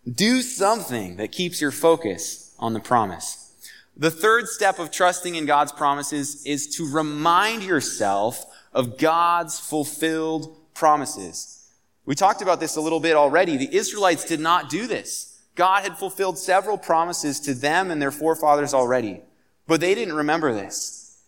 Do 0.10 0.42
something 0.42 1.18
that 1.18 1.34
keeps 1.34 1.60
your 1.60 1.72
focus 1.72 2.56
on 2.58 2.72
the 2.72 2.80
promise. 2.80 3.52
The 3.98 4.10
third 4.10 4.48
step 4.48 4.80
of 4.80 4.92
trusting 4.92 5.36
in 5.36 5.46
God's 5.46 5.74
promises 5.74 6.46
is 6.46 6.68
to 6.78 6.90
remind 6.90 7.64
yourself 7.64 8.46
of 8.74 8.98
God's 8.98 9.60
fulfilled 9.60 10.58
promises. 10.74 11.70
We 12.06 12.16
talked 12.16 12.42
about 12.42 12.60
this 12.60 12.76
a 12.76 12.82
little 12.82 13.00
bit 13.00 13.16
already. 13.16 13.58
The 13.58 13.76
Israelites 13.76 14.26
did 14.26 14.40
not 14.40 14.70
do 14.70 14.88
this. 14.88 15.42
God 15.56 15.84
had 15.84 15.98
fulfilled 15.98 16.38
several 16.38 16.78
promises 16.78 17.40
to 17.42 17.54
them 17.54 17.92
and 17.92 18.02
their 18.02 18.12
forefathers 18.12 18.74
already, 18.74 19.22
but 19.68 19.80
they 19.80 19.94
didn't 19.96 20.16
remember 20.16 20.54
this. 20.54 21.22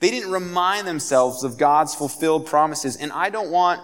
They 0.00 0.10
didn't 0.10 0.30
remind 0.30 0.86
themselves 0.86 1.44
of 1.44 1.58
God's 1.58 1.94
fulfilled 1.94 2.46
promises, 2.46 2.96
and 2.96 3.12
I 3.12 3.30
don't 3.30 3.50
want 3.50 3.80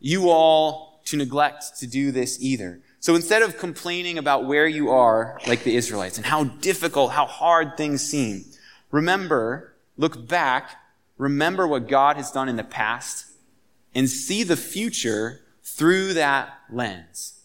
you 0.00 0.30
all 0.30 1.00
to 1.06 1.16
neglect 1.16 1.78
to 1.78 1.86
do 1.86 2.10
this 2.10 2.38
either. 2.40 2.80
So 3.00 3.14
instead 3.14 3.42
of 3.42 3.56
complaining 3.56 4.18
about 4.18 4.46
where 4.46 4.66
you 4.66 4.90
are, 4.90 5.38
like 5.46 5.62
the 5.62 5.76
Israelites, 5.76 6.16
and 6.16 6.26
how 6.26 6.44
difficult, 6.44 7.12
how 7.12 7.26
hard 7.26 7.76
things 7.76 8.02
seem, 8.02 8.44
remember, 8.90 9.74
look 9.96 10.26
back 10.26 10.72
remember 11.18 11.66
what 11.66 11.88
God 11.88 12.16
has 12.16 12.30
done 12.30 12.48
in 12.48 12.56
the 12.56 12.64
past 12.64 13.26
and 13.94 14.08
see 14.08 14.42
the 14.42 14.56
future 14.56 15.40
through 15.62 16.14
that 16.14 16.58
lens. 16.70 17.40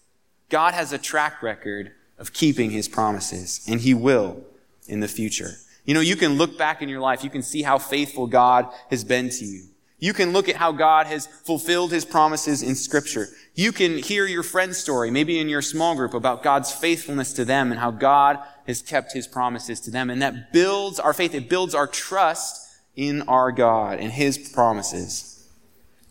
God 0.49 0.73
has 0.73 0.91
a 0.91 0.97
track 0.97 1.41
record 1.41 1.91
of 2.17 2.34
keeping 2.34 2.71
his 2.71 2.88
promises, 2.88 3.65
and 3.67 3.81
he 3.81 3.93
will 3.93 4.43
in 4.88 4.99
the 4.99 5.07
future. 5.07 5.51
You 5.86 5.93
know, 5.93 6.01
you 6.01 6.15
can 6.15 6.34
look 6.38 6.57
back 6.57 6.81
in 6.81 6.89
your 6.89 6.99
life, 6.99 7.23
you 7.23 7.29
can 7.29 7.41
see 7.41 7.63
how 7.63 7.77
faithful 7.77 8.27
God 8.27 8.67
has 8.89 9.03
been 9.03 9.29
to 9.29 9.45
you. 9.45 9.63
You 9.97 10.13
can 10.13 10.34
look 10.34 10.49
at 10.49 10.55
how 10.55 10.71
God 10.71 11.07
has 11.07 11.27
fulfilled 11.27 11.91
his 11.91 12.05
promises 12.05 12.63
in 12.63 12.75
scripture. 12.75 13.27
You 13.53 13.71
can 13.71 13.97
hear 13.97 14.25
your 14.25 14.43
friend's 14.43 14.77
story, 14.77 15.12
maybe 15.12 15.39
in 15.39 15.47
your 15.47 15.62
small 15.62 15.95
group, 15.95 16.13
about 16.13 16.41
God's 16.41 16.71
faithfulness 16.71 17.34
to 17.34 17.45
them 17.45 17.71
and 17.71 17.79
how 17.79 17.91
God 17.91 18.39
has 18.65 18.81
kept 18.81 19.13
his 19.13 19.27
promises 19.27 19.79
to 19.81 19.91
them. 19.91 20.10
And 20.10 20.21
that 20.21 20.51
builds 20.51 20.99
our 20.99 21.13
faith. 21.13 21.36
It 21.36 21.49
builds 21.49 21.75
our 21.75 21.86
trust 21.86 22.61
in 22.95 23.21
our 23.23 23.51
God 23.51 23.99
and 23.99 24.12
His 24.12 24.38
promises. 24.38 25.47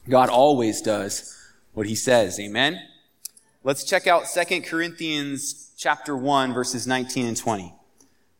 God 0.08 0.28
always 0.28 0.80
does 0.80 1.36
what 1.72 1.86
He 1.86 1.94
says. 1.94 2.38
Amen? 2.40 2.80
Let's 3.62 3.84
check 3.84 4.06
out 4.06 4.24
2 4.32 4.62
Corinthians 4.62 5.72
chapter 5.76 6.16
1, 6.16 6.54
verses 6.54 6.86
19 6.86 7.26
and 7.26 7.36
20. 7.36 7.74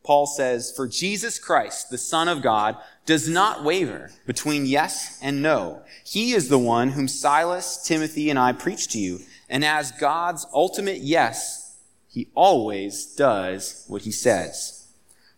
Paul 0.03 0.27
says, 0.27 0.73
For 0.75 0.89
Jesus 0.89 1.39
Christ, 1.39 1.91
the 1.91 1.99
Son 1.99 2.27
of 2.29 2.43
God, 2.43 2.77
does 3.07 3.29
not 3.29 3.63
waver 3.63 4.11
between 4.27 4.67
yes 4.67 5.19
and 5.23 5.43
no. 5.43 5.83
He 6.05 6.33
is 6.33 6.49
the 6.49 6.59
one 6.59 6.91
whom 6.91 7.09
Silas, 7.09 7.83
Timothy, 7.87 8.31
and 8.31 8.39
I 8.39 8.53
preach 8.53 8.89
to 8.89 8.99
you. 8.99 9.21
And 9.49 9.65
as 9.65 9.93
God's 9.93 10.47
ultimate 10.55 10.99
yes, 10.99 11.79
he 12.09 12.29
always 12.35 13.05
does 13.15 13.85
what 13.89 14.03
he 14.03 14.13
says. 14.13 14.80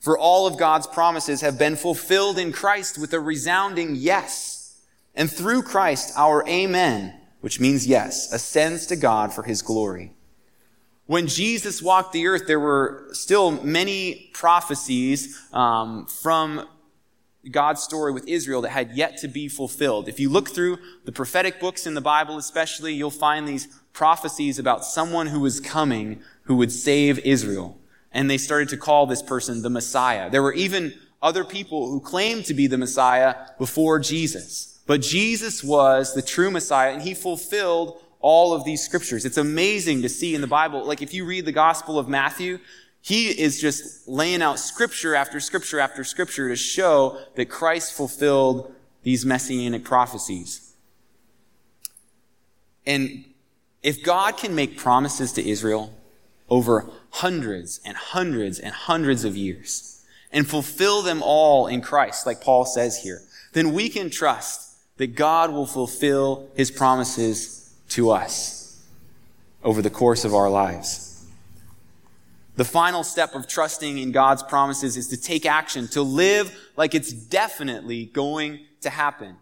For 0.03 0.19
all 0.19 0.49
of 0.49 0.59
God's 0.59 0.89
promises 0.89 1.43
have 1.43 1.61
been 1.61 1.77
fulfilled 1.77 2.37
in 2.37 2.51
Christ 2.51 2.99
with 2.99 3.13
a 3.13 3.21
resounding 3.21 3.95
yes. 3.95 4.83
And 5.15 5.31
through 5.31 5.63
Christ, 5.63 6.13
our 6.17 6.45
amen, 6.49 7.15
which 7.41 7.61
means 7.61 7.87
yes, 7.87 8.33
ascends 8.33 8.85
to 8.87 8.97
God 8.97 9.33
for 9.33 9.45
his 9.45 9.63
glory. 9.63 10.13
When 11.07 11.29
Jesus 11.29 11.81
walked 11.81 12.13
the 12.13 12.27
earth, 12.27 12.49
there 12.49 12.59
were 12.59 13.11
still 13.13 13.53
many 13.63 14.29
prophecies 14.35 15.41
um, 15.53 16.07
from 16.07 16.67
God's 17.49 17.81
story 17.81 18.11
with 18.11 18.27
Israel 18.27 18.63
that 18.63 18.71
had 18.71 18.97
yet 18.97 19.19
to 19.19 19.29
be 19.29 19.47
fulfilled. 19.47 20.09
If 20.09 20.19
you 20.19 20.29
look 20.29 20.49
through 20.49 20.79
the 21.05 21.13
prophetic 21.13 21.61
books 21.61 21.87
in 21.87 21.95
the 21.95 22.01
Bible, 22.01 22.39
especially, 22.39 22.93
you'll 22.93 23.11
find 23.11 23.47
these 23.47 23.69
prophecies 23.93 24.59
about 24.59 24.85
someone 24.85 25.29
who 25.29 25.39
was 25.39 25.61
coming 25.61 26.21
who 26.47 26.57
would 26.57 26.73
save 26.73 27.21
Israel 27.21 27.79
and 28.13 28.31
they 28.31 28.39
started 28.39 28.69
to 28.71 28.77
call 28.77 29.07
this 29.07 29.23
person 29.23 29.63
the 29.63 29.71
Messiah. 29.71 30.31
There 30.31 30.43
were 30.43 30.55
even 30.55 30.95
other 31.23 31.45
people 31.45 31.91
who 31.91 32.01
claimed 32.01 32.45
to 32.47 32.55
be 32.55 32.67
the 32.67 32.79
Messiah 32.79 33.35
before 33.59 33.99
Jesus. 33.99 34.81
But 34.87 35.01
Jesus 35.01 35.63
was 35.63 36.15
the 36.15 36.23
true 36.23 36.51
Messiah 36.51 36.93
and 36.93 37.03
he 37.03 37.15
fulfilled 37.15 38.03
all 38.21 38.53
of 38.53 38.65
these 38.65 38.83
scriptures. 38.83 39.25
It's 39.25 39.37
amazing 39.37 40.03
to 40.03 40.09
see 40.09 40.35
in 40.35 40.41
the 40.41 40.47
Bible. 40.47 40.85
Like 40.85 41.03
if 41.03 41.15
you 41.15 41.25
read 41.25 41.45
the 41.45 41.53
Gospel 41.53 41.99
of 41.99 42.09
Matthew, 42.09 42.59
he 43.01 43.29
is 43.29 43.61
just 43.61 44.07
laying 44.09 44.43
out 44.43 44.59
scripture 44.59 45.15
after 45.15 45.41
scripture 45.41 45.81
after 45.81 46.05
scripture 46.05 46.49
to 46.49 46.57
show 46.57 47.19
that 47.35 47.47
Christ 47.47 47.93
fulfilled 47.95 48.73
these 49.03 49.27
messianic 49.27 49.85
prophecies. 49.85 50.75
And 52.87 53.25
if 53.83 54.03
God 54.05 54.37
can 54.37 54.55
make 54.55 54.77
promises 54.77 55.33
to 55.33 55.49
Israel 55.49 55.93
over 56.53 56.87
hundreds 57.09 57.81
and 57.83 57.97
hundreds 57.97 58.59
and 58.59 58.75
hundreds 58.75 59.25
of 59.25 59.35
years 59.35 60.05
and 60.31 60.47
fulfill 60.47 61.01
them 61.01 61.23
all 61.23 61.67
in 61.67 61.81
Christ, 61.81 62.27
like 62.27 62.43
Paul 62.43 62.67
says 62.67 63.03
here, 63.03 63.23
then 63.55 63.73
we 63.73 63.89
can 63.89 64.11
trust 64.11 64.77
that 64.99 65.15
God 65.15 65.51
will 65.51 65.67
fulfill 65.67 66.51
his 66.55 66.71
promises 66.71 67.75
to 67.89 68.11
us 68.11 68.85
over 69.65 69.81
the 69.81 69.89
course 69.89 70.27
of 70.27 70.35
our 70.35 70.51
lives. 70.51 71.25
The 72.57 72.67
final 72.67 73.03
step 73.03 73.35
of 73.35 73.49
trusting 73.49 73.97
in 73.97 74.13
God's 74.13 74.43
promises 74.43 74.99
is 74.99 75.09
to 75.09 75.17
take 75.17 75.47
action, 75.47 75.89
to 75.89 76.03
live 76.03 76.55
like 76.77 76.95
it's 76.95 77.15
definitely 77.15 78.05
going 78.05 78.61
to 78.83 78.91
happen. 78.91 79.37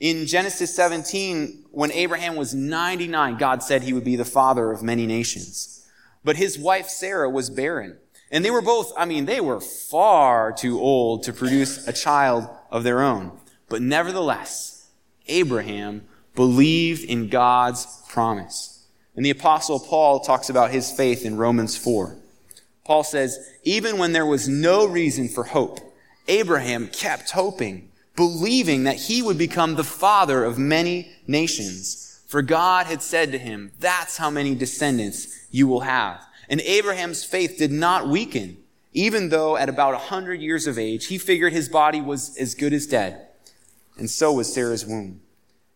In 0.00 0.26
Genesis 0.26 0.74
17, 0.74 1.66
when 1.70 1.92
Abraham 1.92 2.34
was 2.34 2.52
99, 2.52 3.36
God 3.36 3.62
said 3.62 3.82
he 3.82 3.92
would 3.92 4.02
be 4.02 4.16
the 4.16 4.24
father 4.24 4.72
of 4.72 4.82
many 4.82 5.06
nations. 5.06 5.76
But 6.24 6.36
his 6.36 6.58
wife 6.58 6.88
Sarah 6.88 7.30
was 7.30 7.50
barren. 7.50 7.98
And 8.30 8.44
they 8.44 8.50
were 8.50 8.62
both, 8.62 8.92
I 8.96 9.04
mean, 9.04 9.24
they 9.24 9.40
were 9.40 9.60
far 9.60 10.52
too 10.52 10.78
old 10.78 11.22
to 11.24 11.32
produce 11.32 11.86
a 11.86 11.92
child 11.92 12.48
of 12.70 12.84
their 12.84 13.00
own. 13.00 13.38
But 13.68 13.80
nevertheless, 13.80 14.90
Abraham 15.26 16.06
believed 16.34 17.04
in 17.04 17.28
God's 17.28 17.86
promise. 18.08 18.86
And 19.16 19.24
the 19.24 19.30
apostle 19.30 19.80
Paul 19.80 20.20
talks 20.20 20.50
about 20.50 20.70
his 20.70 20.92
faith 20.92 21.24
in 21.24 21.36
Romans 21.36 21.76
4. 21.76 22.16
Paul 22.84 23.04
says, 23.04 23.38
even 23.64 23.98
when 23.98 24.12
there 24.12 24.26
was 24.26 24.48
no 24.48 24.86
reason 24.86 25.28
for 25.28 25.44
hope, 25.44 25.80
Abraham 26.26 26.88
kept 26.88 27.30
hoping 27.30 27.88
believing 28.18 28.82
that 28.82 28.96
he 28.96 29.22
would 29.22 29.38
become 29.38 29.76
the 29.76 29.84
father 29.84 30.44
of 30.44 30.58
many 30.58 31.08
nations. 31.28 32.07
For 32.28 32.42
God 32.42 32.84
had 32.84 33.00
said 33.00 33.32
to 33.32 33.38
him, 33.38 33.72
That's 33.80 34.18
how 34.18 34.28
many 34.28 34.54
descendants 34.54 35.46
you 35.50 35.66
will 35.66 35.80
have. 35.80 36.22
And 36.50 36.60
Abraham's 36.60 37.24
faith 37.24 37.56
did 37.56 37.72
not 37.72 38.06
weaken, 38.06 38.58
even 38.92 39.30
though 39.30 39.56
at 39.56 39.70
about 39.70 39.94
a 39.94 39.98
hundred 39.98 40.42
years 40.42 40.66
of 40.66 40.78
age, 40.78 41.06
he 41.06 41.16
figured 41.16 41.54
his 41.54 41.70
body 41.70 42.02
was 42.02 42.36
as 42.36 42.54
good 42.54 42.74
as 42.74 42.86
dead. 42.86 43.28
And 43.96 44.10
so 44.10 44.34
was 44.34 44.52
Sarah's 44.52 44.84
womb. 44.84 45.22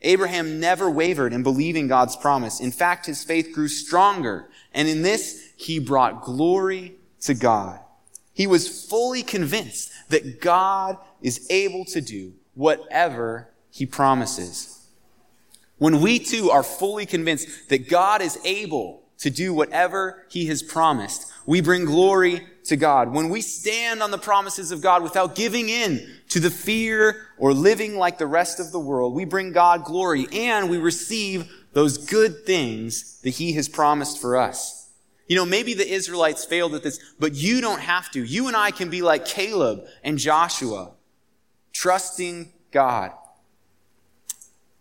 Abraham 0.02 0.60
never 0.60 0.90
wavered 0.90 1.32
in 1.32 1.42
believing 1.42 1.88
God's 1.88 2.16
promise. 2.16 2.60
In 2.60 2.70
fact, 2.70 3.06
his 3.06 3.24
faith 3.24 3.52
grew 3.54 3.68
stronger. 3.68 4.50
And 4.74 4.88
in 4.88 5.00
this, 5.00 5.52
he 5.56 5.78
brought 5.78 6.22
glory 6.22 6.96
to 7.22 7.32
God. 7.32 7.80
He 8.34 8.46
was 8.46 8.84
fully 8.90 9.22
convinced 9.22 9.90
that 10.10 10.42
God 10.42 10.98
is 11.22 11.46
able 11.48 11.86
to 11.86 12.02
do 12.02 12.34
whatever 12.54 13.48
he 13.70 13.86
promises. 13.86 14.81
When 15.82 16.00
we 16.00 16.20
too 16.20 16.48
are 16.52 16.62
fully 16.62 17.06
convinced 17.06 17.68
that 17.70 17.88
God 17.88 18.22
is 18.22 18.38
able 18.44 19.02
to 19.18 19.30
do 19.30 19.52
whatever 19.52 20.24
he 20.30 20.46
has 20.46 20.62
promised, 20.62 21.32
we 21.44 21.60
bring 21.60 21.86
glory 21.86 22.46
to 22.66 22.76
God. 22.76 23.12
When 23.12 23.30
we 23.30 23.40
stand 23.40 24.00
on 24.00 24.12
the 24.12 24.16
promises 24.16 24.70
of 24.70 24.80
God 24.80 25.02
without 25.02 25.34
giving 25.34 25.68
in 25.68 26.08
to 26.28 26.38
the 26.38 26.52
fear 26.52 27.26
or 27.36 27.52
living 27.52 27.96
like 27.96 28.18
the 28.18 28.28
rest 28.28 28.60
of 28.60 28.70
the 28.70 28.78
world, 28.78 29.12
we 29.12 29.24
bring 29.24 29.50
God 29.50 29.82
glory 29.82 30.28
and 30.32 30.70
we 30.70 30.78
receive 30.78 31.50
those 31.72 31.98
good 31.98 32.46
things 32.46 33.20
that 33.22 33.30
he 33.30 33.54
has 33.54 33.68
promised 33.68 34.20
for 34.20 34.36
us. 34.36 34.88
You 35.26 35.34
know, 35.34 35.44
maybe 35.44 35.74
the 35.74 35.92
Israelites 35.92 36.44
failed 36.44 36.76
at 36.76 36.84
this, 36.84 37.00
but 37.18 37.34
you 37.34 37.60
don't 37.60 37.80
have 37.80 38.08
to. 38.12 38.22
You 38.22 38.46
and 38.46 38.56
I 38.56 38.70
can 38.70 38.88
be 38.88 39.02
like 39.02 39.24
Caleb 39.24 39.84
and 40.04 40.16
Joshua, 40.16 40.92
trusting 41.72 42.52
God. 42.70 43.10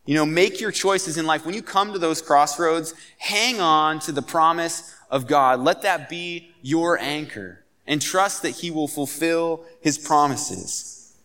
You 0.05 0.15
know, 0.15 0.25
make 0.25 0.59
your 0.59 0.71
choices 0.71 1.17
in 1.17 1.27
life. 1.27 1.45
When 1.45 1.53
you 1.53 1.61
come 1.61 1.93
to 1.93 1.99
those 1.99 2.21
crossroads, 2.21 2.93
hang 3.17 3.59
on 3.61 3.99
to 4.01 4.11
the 4.11 4.21
promise 4.21 4.95
of 5.09 5.27
God. 5.27 5.59
Let 5.59 5.83
that 5.83 6.09
be 6.09 6.51
your 6.61 6.97
anchor 6.99 7.63
and 7.85 8.01
trust 8.01 8.41
that 8.41 8.51
He 8.51 8.71
will 8.71 8.87
fulfill 8.87 9.63
His 9.81 9.97
promises. 9.97 11.15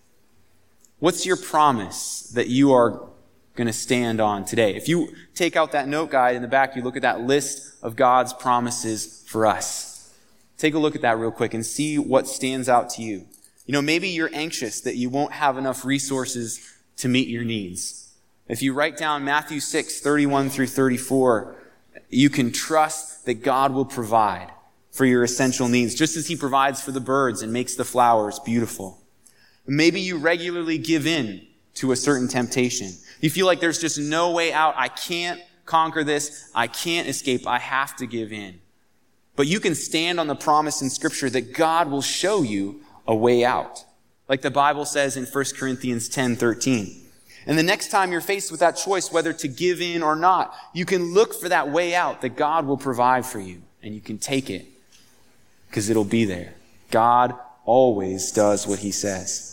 What's 0.98 1.24
your 1.24 1.36
promise 1.36 2.30
that 2.34 2.48
you 2.48 2.72
are 2.72 3.08
going 3.54 3.66
to 3.66 3.72
stand 3.72 4.20
on 4.20 4.44
today? 4.44 4.74
If 4.74 4.88
you 4.88 5.14
take 5.34 5.56
out 5.56 5.72
that 5.72 5.88
note 5.88 6.10
guide 6.10 6.36
in 6.36 6.42
the 6.42 6.48
back, 6.48 6.76
you 6.76 6.82
look 6.82 6.96
at 6.96 7.02
that 7.02 7.20
list 7.20 7.74
of 7.82 7.96
God's 7.96 8.32
promises 8.32 9.24
for 9.26 9.46
us. 9.46 10.14
Take 10.58 10.74
a 10.74 10.78
look 10.78 10.94
at 10.94 11.02
that 11.02 11.18
real 11.18 11.30
quick 11.30 11.54
and 11.54 11.64
see 11.64 11.98
what 11.98 12.26
stands 12.26 12.68
out 12.68 12.90
to 12.90 13.02
you. 13.02 13.26
You 13.66 13.72
know, 13.72 13.82
maybe 13.82 14.08
you're 14.08 14.30
anxious 14.32 14.80
that 14.82 14.96
you 14.96 15.10
won't 15.10 15.32
have 15.32 15.58
enough 15.58 15.84
resources 15.84 16.74
to 16.98 17.08
meet 17.08 17.28
your 17.28 17.44
needs. 17.44 18.05
If 18.48 18.62
you 18.62 18.72
write 18.72 18.96
down 18.96 19.24
Matthew 19.24 19.60
6, 19.60 20.00
31 20.00 20.50
through 20.50 20.68
34, 20.68 21.56
you 22.08 22.30
can 22.30 22.52
trust 22.52 23.26
that 23.26 23.42
God 23.42 23.72
will 23.72 23.84
provide 23.84 24.52
for 24.92 25.04
your 25.04 25.24
essential 25.24 25.68
needs, 25.68 25.94
just 25.94 26.16
as 26.16 26.28
He 26.28 26.36
provides 26.36 26.80
for 26.80 26.92
the 26.92 27.00
birds 27.00 27.42
and 27.42 27.52
makes 27.52 27.74
the 27.74 27.84
flowers 27.84 28.38
beautiful. 28.38 29.02
Maybe 29.66 30.00
you 30.00 30.16
regularly 30.18 30.78
give 30.78 31.06
in 31.06 31.46
to 31.74 31.92
a 31.92 31.96
certain 31.96 32.28
temptation. 32.28 32.92
You 33.20 33.30
feel 33.30 33.46
like 33.46 33.60
there's 33.60 33.80
just 33.80 33.98
no 33.98 34.30
way 34.30 34.52
out. 34.52 34.74
I 34.76 34.88
can't 34.88 35.40
conquer 35.64 36.04
this. 36.04 36.50
I 36.54 36.68
can't 36.68 37.08
escape. 37.08 37.46
I 37.46 37.58
have 37.58 37.96
to 37.96 38.06
give 38.06 38.32
in. 38.32 38.60
But 39.34 39.48
you 39.48 39.60
can 39.60 39.74
stand 39.74 40.18
on 40.18 40.28
the 40.28 40.36
promise 40.36 40.80
in 40.80 40.88
Scripture 40.88 41.28
that 41.30 41.52
God 41.52 41.90
will 41.90 42.00
show 42.00 42.42
you 42.42 42.80
a 43.06 43.14
way 43.14 43.44
out. 43.44 43.84
Like 44.28 44.40
the 44.42 44.50
Bible 44.50 44.84
says 44.84 45.16
in 45.16 45.26
1 45.26 45.44
Corinthians 45.56 46.08
10 46.08 46.36
13. 46.36 47.05
And 47.46 47.56
the 47.56 47.62
next 47.62 47.90
time 47.90 48.10
you're 48.10 48.20
faced 48.20 48.50
with 48.50 48.60
that 48.60 48.72
choice, 48.72 49.12
whether 49.12 49.32
to 49.32 49.48
give 49.48 49.80
in 49.80 50.02
or 50.02 50.16
not, 50.16 50.54
you 50.74 50.84
can 50.84 51.14
look 51.14 51.32
for 51.32 51.48
that 51.48 51.70
way 51.70 51.94
out 51.94 52.20
that 52.22 52.36
God 52.36 52.66
will 52.66 52.76
provide 52.76 53.24
for 53.24 53.38
you. 53.38 53.62
And 53.82 53.94
you 53.94 54.00
can 54.00 54.18
take 54.18 54.50
it 54.50 54.66
because 55.68 55.88
it'll 55.88 56.04
be 56.04 56.24
there. 56.24 56.54
God 56.90 57.34
always 57.64 58.32
does 58.32 58.66
what 58.66 58.80
he 58.80 58.90
says. 58.90 59.52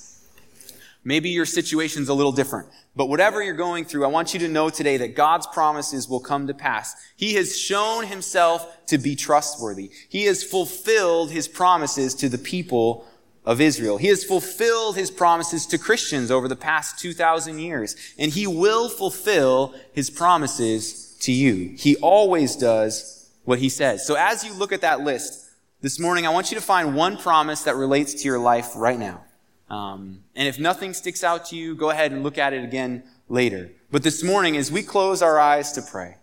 Maybe 1.04 1.30
your 1.30 1.46
situation's 1.46 2.10
a 2.10 2.14
little 2.14 2.32
different. 2.32 2.68
But 2.96 3.10
whatever 3.10 3.42
you're 3.42 3.56
going 3.56 3.86
through, 3.86 4.06
I 4.06 4.08
want 4.08 4.34
you 4.34 4.40
to 4.42 4.48
know 4.48 4.70
today 4.70 4.98
that 4.98 5.16
God's 5.16 5.48
promises 5.48 6.08
will 6.08 6.20
come 6.20 6.48
to 6.48 6.54
pass. 6.54 6.96
He 7.16 7.34
has 7.36 7.58
shown 7.58 8.06
himself 8.06 8.86
to 8.88 8.98
be 8.98 9.16
trustworthy. 9.16 9.90
He 10.10 10.26
has 10.26 10.44
fulfilled 10.44 11.32
his 11.32 11.48
promises 11.48 12.14
to 12.16 12.30
the 12.30 12.38
people 12.38 13.08
of 13.46 13.60
Israel. 13.60 13.98
He 13.98 14.08
has 14.08 14.24
fulfilled 14.24 14.96
his 14.96 15.12
promises 15.12 15.66
to 15.68 15.78
Christians 15.78 16.32
over 16.32 16.48
the 16.48 16.56
past 16.56 17.00
2,000 17.00 17.60
years. 17.60 17.96
And 18.18 18.32
he 18.32 18.48
will 18.48 18.90
fulfill 18.90 19.74
his 19.92 20.10
promises 20.10 21.18
to 21.22 21.32
you. 21.32 21.76
He 21.78 21.96
always 21.98 22.56
does 22.56 23.30
what 23.44 23.60
he 23.60 23.70
says. 23.70 24.06
So 24.06 24.16
as 24.16 24.44
you 24.44 24.54
look 24.54 24.72
at 24.72 24.82
that 24.82 25.02
list 25.02 25.50
this 25.82 26.00
morning, 26.00 26.26
I 26.26 26.30
want 26.30 26.52
you 26.52 26.56
to 26.56 26.64
find 26.64 26.96
one 26.96 27.18
promise 27.18 27.64
that 27.64 27.76
relates 27.76 28.14
to 28.16 28.24
your 28.26 28.40
life 28.40 28.72
right 28.76 29.00
now. 29.00 29.24
Um, 29.70 30.24
and 30.36 30.48
if 30.48 30.60
nothing 30.60 30.94
sticks 30.94 31.24
out 31.24 31.46
to 31.48 31.58
you, 31.58 31.76
go 31.76 31.90
ahead 31.90 32.12
and 32.12 32.24
look 32.24 32.38
at 32.38 32.54
it 32.54 32.64
again 32.64 33.04
later. 33.28 33.72
But 33.92 34.04
this 34.04 34.24
morning, 34.24 34.56
as 34.56 34.72
we 34.72 34.84
close 34.84 35.22
our 35.22 35.40
eyes 35.40 35.74
to 35.74 35.82
pray, 35.82 36.16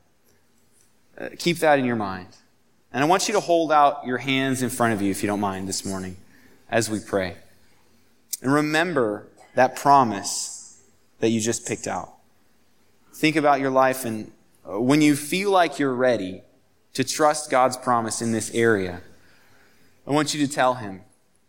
uh, 1.18 1.30
keep 1.38 1.58
that 1.58 1.78
in 1.78 1.84
your 1.84 1.96
mind. 1.96 2.28
And 2.92 3.04
I 3.04 3.06
want 3.06 3.28
you 3.28 3.34
to 3.34 3.40
hold 3.40 3.70
out 3.72 4.06
your 4.06 4.18
hands 4.18 4.62
in 4.62 4.70
front 4.70 4.94
of 4.94 5.02
you, 5.02 5.10
if 5.10 5.22
you 5.22 5.26
don't 5.26 5.40
mind, 5.40 5.68
this 5.68 5.84
morning 5.84 6.16
as 6.70 6.88
we 6.88 7.00
pray. 7.00 7.36
And 8.42 8.52
remember 8.52 9.26
that 9.54 9.76
promise 9.76 10.82
that 11.18 11.28
you 11.28 11.40
just 11.40 11.66
picked 11.66 11.86
out. 11.86 12.14
Think 13.12 13.36
about 13.36 13.60
your 13.60 13.70
life, 13.70 14.04
and 14.04 14.32
uh, 14.66 14.80
when 14.80 15.02
you 15.02 15.14
feel 15.14 15.50
like 15.50 15.78
you're 15.78 15.94
ready 15.94 16.42
to 16.94 17.04
trust 17.04 17.50
God's 17.50 17.76
promise 17.76 18.22
in 18.22 18.32
this 18.32 18.50
area, 18.54 19.02
I 20.06 20.12
want 20.12 20.32
you 20.32 20.46
to 20.46 20.52
tell 20.52 20.74
Him, 20.74 21.02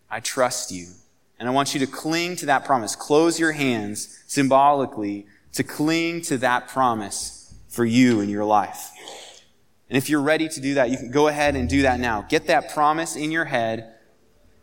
I 0.09 0.19
trust 0.19 0.71
you. 0.71 0.87
And 1.39 1.47
I 1.47 1.51
want 1.51 1.73
you 1.73 1.79
to 1.79 1.87
cling 1.87 2.35
to 2.37 2.45
that 2.47 2.65
promise. 2.65 2.95
Close 2.95 3.39
your 3.39 3.53
hands 3.53 4.23
symbolically 4.27 5.25
to 5.53 5.63
cling 5.63 6.21
to 6.23 6.37
that 6.37 6.67
promise 6.67 7.53
for 7.67 7.83
you 7.83 8.21
in 8.21 8.29
your 8.29 8.45
life. 8.45 8.91
And 9.89 9.97
if 9.97 10.07
you're 10.07 10.21
ready 10.21 10.47
to 10.47 10.61
do 10.61 10.75
that, 10.75 10.91
you 10.91 10.97
can 10.97 11.09
go 11.09 11.29
ahead 11.29 11.55
and 11.55 11.67
do 11.67 11.81
that 11.81 11.99
now. 11.99 12.21
Get 12.21 12.47
that 12.47 12.71
promise 12.71 13.15
in 13.15 13.31
your 13.31 13.45
head 13.45 13.95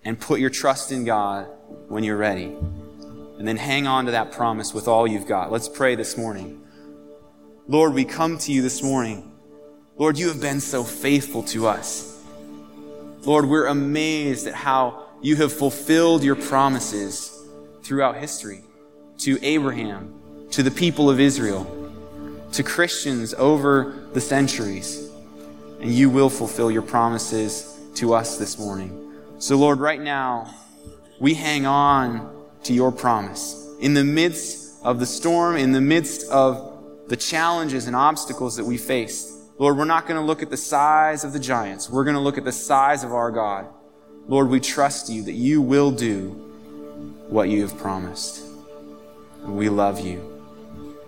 and 0.05 0.19
put 0.19 0.41
your 0.41 0.51
trust 0.51 0.93
in 0.93 1.05
God 1.05 1.49
when 1.89 2.05
you're 2.05 2.17
ready. 2.17 2.57
And 3.39 3.47
then 3.47 3.57
hang 3.57 3.87
on 3.87 4.07
to 4.07 4.13
that 4.13 4.33
promise 4.33 4.75
with 4.75 4.89
all 4.89 5.07
you've 5.07 5.27
got. 5.27 5.53
Let's 5.53 5.69
pray 5.69 5.95
this 5.95 6.17
morning. 6.17 6.61
Lord, 7.69 7.95
we 7.95 8.05
come 8.05 8.39
to 8.39 8.53
you 8.53 8.63
this 8.63 8.83
morning. 8.83 9.33
Lord, 9.97 10.19
you 10.19 10.29
have 10.29 10.41
been 10.41 10.61
so 10.61 10.83
faithful 10.83 11.43
to 11.45 11.67
us. 11.67 12.23
Lord, 13.23 13.47
we're 13.47 13.67
amazed 13.67 14.47
at 14.47 14.55
how 14.55 15.07
you 15.21 15.37
have 15.37 15.53
fulfilled 15.53 16.23
your 16.23 16.37
promises 16.37 17.37
throughout 17.83 18.17
history 18.17 18.63
to 19.19 19.39
Abraham, 19.43 20.49
to 20.53 20.63
the 20.63 20.71
people 20.71 21.11
of 21.11 21.21
Israel, 21.21 21.65
to 22.53 22.63
Christians 22.63 23.35
over 23.35 24.09
the 24.13 24.21
centuries. 24.21 25.11
And 25.81 25.93
you 25.93 26.11
will 26.11 26.31
fulfill 26.31 26.71
your 26.71 26.83
promises 26.83 27.79
to 27.97 28.15
us 28.15 28.37
this 28.37 28.59
morning. 28.59 29.08
So, 29.39 29.57
Lord, 29.57 29.79
right 29.79 30.01
now, 30.01 30.53
we 31.21 31.35
hang 31.35 31.65
on 31.65 32.45
to 32.65 32.75
your 32.75 32.91
promise. 32.91 33.69
In 33.81 33.95
the 33.95 34.03
midst 34.03 34.83
of 34.83 34.99
the 34.99 35.07
storm, 35.07 35.57
in 35.57 35.71
the 35.71 35.81
midst 35.81 36.29
of 36.29 37.07
the 37.07 37.17
challenges 37.17 37.87
and 37.87 37.95
obstacles 37.95 38.57
that 38.57 38.65
we 38.65 38.77
face, 38.77 39.33
Lord, 39.59 39.77
we're 39.77 39.85
not 39.85 40.09
going 40.09 40.21
to 40.21 40.27
look 40.27 40.43
at 40.43 40.51
the 40.51 40.57
size 40.57 41.23
of 41.23 41.33
the 41.33 41.39
giants. 41.39 41.89
We're 41.89 42.03
going 42.03 42.17
to 42.17 42.21
look 42.21 42.37
at 42.37 42.45
the 42.45 42.53
size 42.53 43.05
of 43.05 43.13
our 43.13 43.31
God. 43.31 43.67
Lord, 44.27 44.49
we 44.49 44.59
trust 44.59 45.09
you 45.09 45.23
that 45.23 45.33
you 45.33 45.63
will 45.63 45.93
do 45.93 46.31
what 47.29 47.49
you 47.49 47.63
have 47.63 47.79
promised. 47.79 48.43
We 49.45 49.69
love 49.69 50.01
you. 50.01 50.43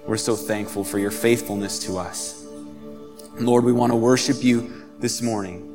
We're 0.07 0.17
so 0.17 0.37
thankful 0.37 0.85
for 0.85 1.01
your 1.01 1.11
faithfulness 1.11 1.81
to 1.81 1.99
us. 1.99 2.47
Lord, 3.41 3.65
we 3.65 3.73
want 3.73 3.91
to 3.93 3.97
worship 3.97 4.43
you 4.43 4.85
this 5.01 5.21
morning. 5.21 5.67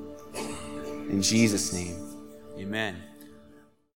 In 1.10 1.22
Jesus' 1.22 1.74
name, 1.74 2.05
amen. 2.58 3.15